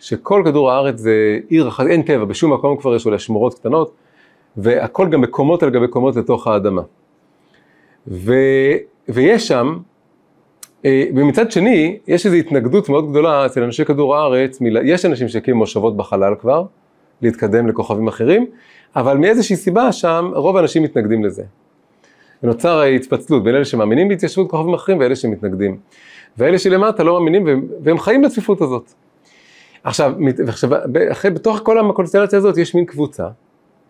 [0.00, 3.92] שכל כדור הארץ זה עיר אחת, אין טבע, בשום מקום כבר יש אולי שמורות קטנות,
[4.56, 6.82] והכל גם בקומות על גבי קומות לתוך האדמה.
[8.08, 8.34] ו,
[9.08, 9.78] ויש שם,
[10.84, 15.58] אה, ומצד שני, יש איזו התנגדות מאוד גדולה אצל אנשי כדור הארץ, יש אנשים שהקימו
[15.58, 16.64] מושבות בחלל כבר,
[17.22, 18.46] להתקדם לכוכבים אחרים,
[18.96, 21.42] אבל מאיזושהי סיבה שם, רוב האנשים מתנגדים לזה.
[22.42, 25.78] ונוצר ההתפצלות בין אלה שמאמינים בהתיישבות כוכבים אחרים ואלה שמתנגדים.
[26.38, 28.92] ואלה שלמטה לא מאמינים והם, והם חיים בצפיפות הזאת.
[29.84, 30.12] עכשיו,
[30.92, 33.28] ב- אחרי, בתוך כל הקונסטלציה הזאת יש מין קבוצה,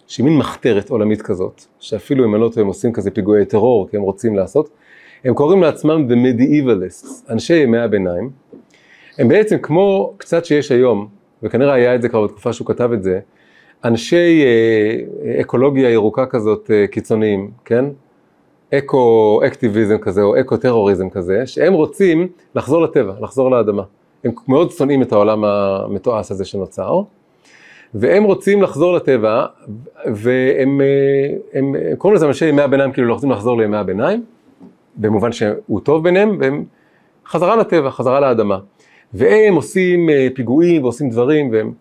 [0.06, 3.88] שהיא מין מחתרת עולמית כזאת, שאפילו אם אני לא טועה הם עושים כזה פיגועי טרור,
[3.88, 4.68] כי הם רוצים לעשות,
[5.24, 8.30] הם קוראים לעצמם The Medievalists, אנשי ימי הביניים.
[9.18, 11.08] הם בעצם כמו קצת שיש היום,
[11.42, 13.20] וכנראה היה את זה כבר בתקופה שהוא כתב את זה,
[13.84, 17.84] אנשי אה, אקולוגיה ירוקה כזאת אה, קיצוניים, כן?
[18.74, 23.82] אקו-אקטיביזם כזה או אקו-טרוריזם כזה, שהם רוצים לחזור לטבע, לחזור לאדמה.
[24.24, 27.02] הם מאוד שונאים את העולם המתועש הזה שנוצר,
[27.94, 29.46] והם רוצים לחזור לטבע,
[30.06, 30.86] והם אה,
[31.52, 34.24] הם, הם קוראים לזה אנשי ימי הביניים, כאילו רוצים לחזור לימי הביניים,
[34.96, 36.64] במובן שהוא טוב ביניהם, והם
[37.26, 38.58] חזרה לטבע, חזרה לאדמה.
[39.14, 41.72] והם עושים אה, פיגועים ועושים דברים, והם...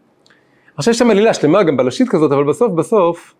[0.77, 3.33] עכשיו יש שם עלילה שלמה גם בלשית כזאת, אבל בסוף בסוף,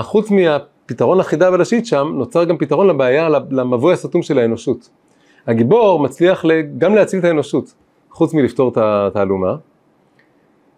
[0.00, 4.88] חוץ מהפתרון החידה בלשית שם, נוצר גם פתרון לבעיה, למבוי הסתום של האנושות.
[5.46, 6.44] הגיבור מצליח
[6.78, 7.74] גם להציל את האנושות,
[8.10, 9.54] חוץ מלפתור את התעלומה.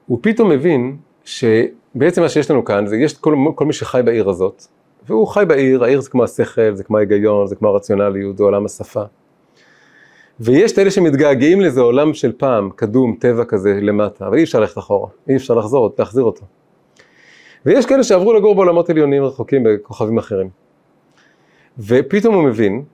[0.07, 4.29] הוא פתאום מבין שבעצם מה שיש לנו כאן, זה יש כל, כל מי שחי בעיר
[4.29, 4.65] הזאת,
[5.07, 8.65] והוא חי בעיר, העיר זה כמו השכל, זה כמו ההיגיון, זה כמו הרציונליות, זה עולם
[8.67, 9.03] השפה.
[10.41, 14.61] ויש את אלה שמתגעגעים לאיזה עולם של פעם, קדום, טבע כזה למטה, אבל אי אפשר
[14.61, 16.43] ללכת אחורה, אי אפשר לחזור, להחזיר אותו.
[17.67, 20.49] ויש כאלה שעברו לגור בעולמות עליונים רחוקים בכוכבים אחרים.
[21.79, 22.85] ופתאום הוא מבין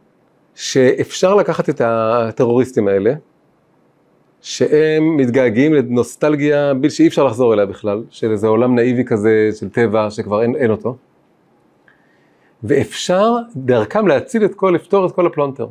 [0.54, 3.14] שאפשר לקחת את הטרוריסטים האלה,
[4.42, 10.10] שהם מתגעגעים לנוסטלגיה שאי אפשר לחזור אליה בכלל, של איזה עולם נאיבי כזה של טבע
[10.10, 10.96] שכבר אין, אין אותו,
[12.62, 15.66] ואפשר דרכם להציל את כל, לפתור את כל הפלונטר.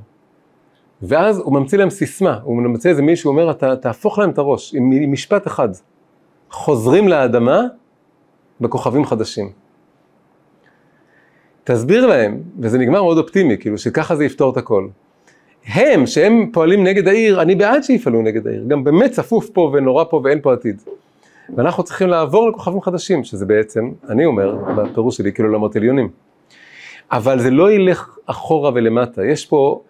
[1.02, 4.76] ואז הוא ממציא להם סיסמה, הוא ממציא איזה מישהו, אומר, אתה תהפוך להם את הראש
[4.76, 5.70] עם, עם משפט אחד,
[6.52, 7.62] חוזרים לאדמה
[8.62, 9.52] בכוכבים חדשים.
[11.64, 14.88] תסביר להם, וזה נגמר מאוד אופטימי, כאילו שככה זה יפתור את הכל.
[15.68, 20.04] הם, שהם פועלים נגד העיר, אני בעד שיפעלו נגד העיר, גם באמת צפוף פה ונורא
[20.10, 20.82] פה ואין פה עתיד.
[21.56, 26.10] ואנחנו צריכים לעבור לכוכבים חדשים, שזה בעצם, אני אומר, בפירוש שלי, כאילו לעולמות עליונים.
[27.12, 29.82] אבל זה לא ילך אחורה ולמטה, יש פה,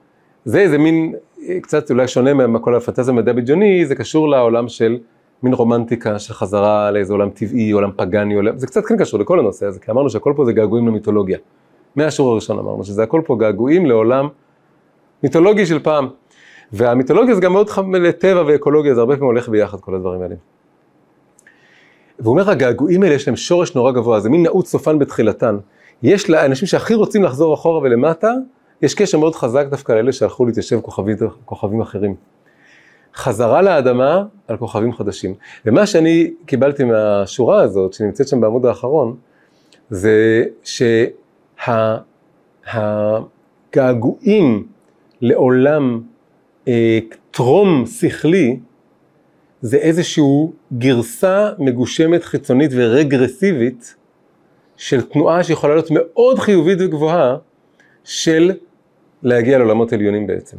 [0.45, 1.13] זה איזה מין,
[1.61, 4.97] קצת אולי שונה מכל הפנטזיה המדע בדיוני, זה קשור לעולם של
[5.43, 9.39] מין רומנטיקה של חזרה לאיזה עולם טבעי, עולם פגאני, עולם, זה קצת כן קשור לכל
[9.39, 11.37] הנושא הזה, כי אמרנו שהכל פה זה געגועים למיתולוגיה.
[11.95, 14.27] מהשיעור הראשון אמרנו שזה הכל פה געגועים לעולם
[15.23, 16.07] מיתולוגי של פעם.
[16.73, 20.35] והמיתולוגיה זה גם מאוד חם לטבע ואקולוגיה, זה הרבה פעמים הולך ביחד כל הדברים האלה.
[22.19, 25.57] והוא אומר, הגעגועים האלה יש להם שורש נורא גבוה, זה מין נעוץ סופן בתחילתן.
[26.03, 28.31] יש לאנשים שהכי רוצים לחזור אחורה ולמטה,
[28.81, 32.15] יש קשר מאוד חזק דווקא לאלה שהלכו להתיישב כוכבים, כוכבים אחרים.
[33.15, 35.33] חזרה לאדמה על כוכבים חדשים.
[35.65, 39.15] ומה שאני קיבלתי מהשורה הזאת, שנמצאת שם בעמוד האחרון,
[39.89, 40.43] זה
[43.67, 44.67] שהגעגועים
[45.21, 46.01] לעולם
[46.67, 46.99] אה,
[47.31, 48.59] טרום שכלי,
[49.61, 50.23] זה איזושהי
[50.73, 53.95] גרסה מגושמת חיצונית ורגרסיבית
[54.77, 57.37] של תנועה שיכולה להיות מאוד חיובית וגבוהה
[58.03, 58.51] של
[59.23, 60.57] להגיע לעולמות עליונים בעצם.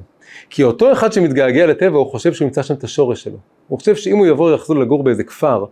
[0.51, 3.39] כי אותו אחד שמתגעגע לטבע, הוא חושב שהוא ימצא שם את השורש שלו.
[3.69, 5.65] הוא חושב שאם הוא יבוא ויחזור לגור באיזה כפר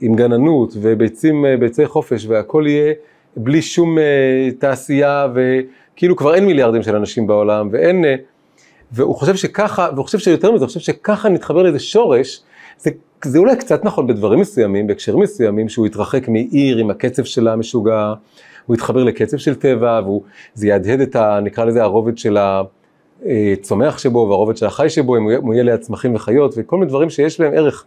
[0.00, 2.94] עם גננות וביצים, ביצי חופש והכל יהיה
[3.36, 4.00] בלי שום uh,
[4.58, 8.04] תעשייה וכאילו כבר אין מיליארדים של אנשים בעולם ואין...
[8.04, 8.31] Uh,
[8.92, 12.42] והוא חושב שככה, והוא חושב שיותר מזה, הוא חושב שככה נתחבר לאיזה שורש,
[12.78, 12.90] זה,
[13.24, 18.14] זה אולי קצת נכון בדברים מסוימים, בהקשרים מסוימים, שהוא יתרחק מעיר עם הקצב שלה המשוגע,
[18.66, 20.00] הוא יתחבר לקצב של טבע,
[20.56, 21.40] וזה יהדהד את ה...
[21.42, 22.38] נקרא לזה הרובד של
[23.26, 27.10] הצומח שבו והרובד של החי שבו, אם הוא יהיה ליד צמחים וחיות וכל מיני דברים
[27.10, 27.84] שיש להם ערך.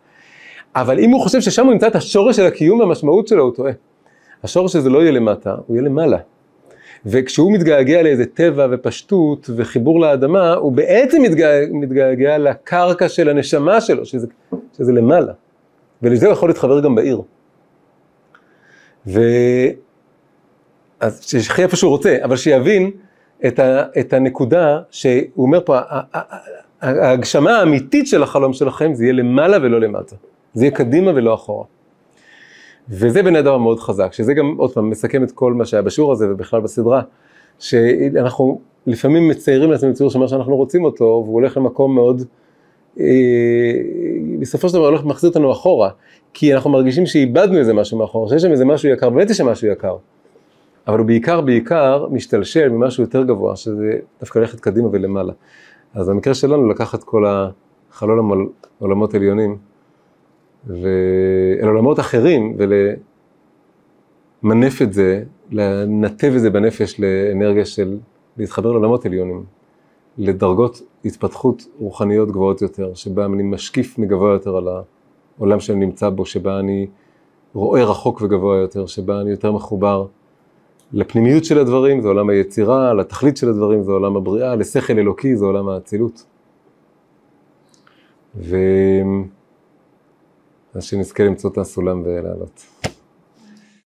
[0.76, 3.72] אבל אם הוא חושב ששם הוא ימצא את השורש של הקיום והמשמעות שלו, הוא טועה.
[4.44, 6.18] השורש הזה לא יהיה למטה, הוא יהיה למעלה.
[7.06, 14.06] וכשהוא מתגעגע לאיזה טבע ופשטות וחיבור לאדמה, הוא בעצם מתגעגע, מתגעגע לקרקע של הנשמה שלו,
[14.06, 14.28] שזה,
[14.78, 15.34] שזה למעלה.
[16.02, 17.22] ולזה הוא יכול להתחבר גם בעיר.
[19.08, 19.22] ו...
[21.00, 22.92] אז שיחיה איפה שהוא רוצה, אבל שיבין
[23.48, 25.78] את, ה, את הנקודה שהוא אומר פה,
[26.82, 30.16] ההגשמה האמיתית של החלום שלכם זה יהיה למעלה ולא למטה.
[30.54, 31.66] זה יהיה קדימה ולא אחורה.
[32.90, 36.12] וזה בעיניי דבר מאוד חזק, שזה גם, עוד פעם, מסכם את כל מה שהיה בשיעור
[36.12, 37.02] הזה ובכלל בסדרה,
[37.60, 42.22] שאנחנו לפעמים מציירים לעצמנו ציור שאומר שאנחנו רוצים אותו, והוא הולך למקום מאוד,
[43.00, 43.06] אה,
[44.40, 45.90] בסופו של דבר הולך ומחזיר אותנו אחורה,
[46.34, 49.46] כי אנחנו מרגישים שאיבדנו איזה משהו מאחורה, שיש שם איזה משהו יקר, באמת יש שם
[49.46, 49.96] משהו יקר.
[50.88, 55.34] אבל הוא בעיקר בעיקר משתלשל ממשהו יותר גבוה, שזה דווקא ללכת קדימה ולמעלה.
[55.94, 58.48] אז במקרה שלנו לקחת כל החלון
[58.80, 59.58] עולמות עליונים,
[60.68, 62.58] ואל עולמות אחרים,
[64.44, 67.98] ולמנף את זה, לנתב את זה בנפש לאנרגיה של
[68.38, 69.44] להתחבר לעולמות עליונים,
[70.18, 74.68] לדרגות התפתחות רוחניות גבוהות יותר, שבה אני משקיף מגבוה יותר על
[75.38, 76.88] העולם שאני נמצא בו, שבה אני
[77.54, 80.06] רואה רחוק וגבוה יותר, שבה אני יותר מחובר
[80.94, 85.46] לפנימיות של הדברים, זה עולם היצירה, לתכלית של הדברים, זה עולם הבריאה, לשכל אלוקי, זה
[85.46, 86.26] עולם האצילות.
[88.36, 88.58] ו...
[90.76, 92.66] אז שנזכה למצוא את הסולם ולעלות.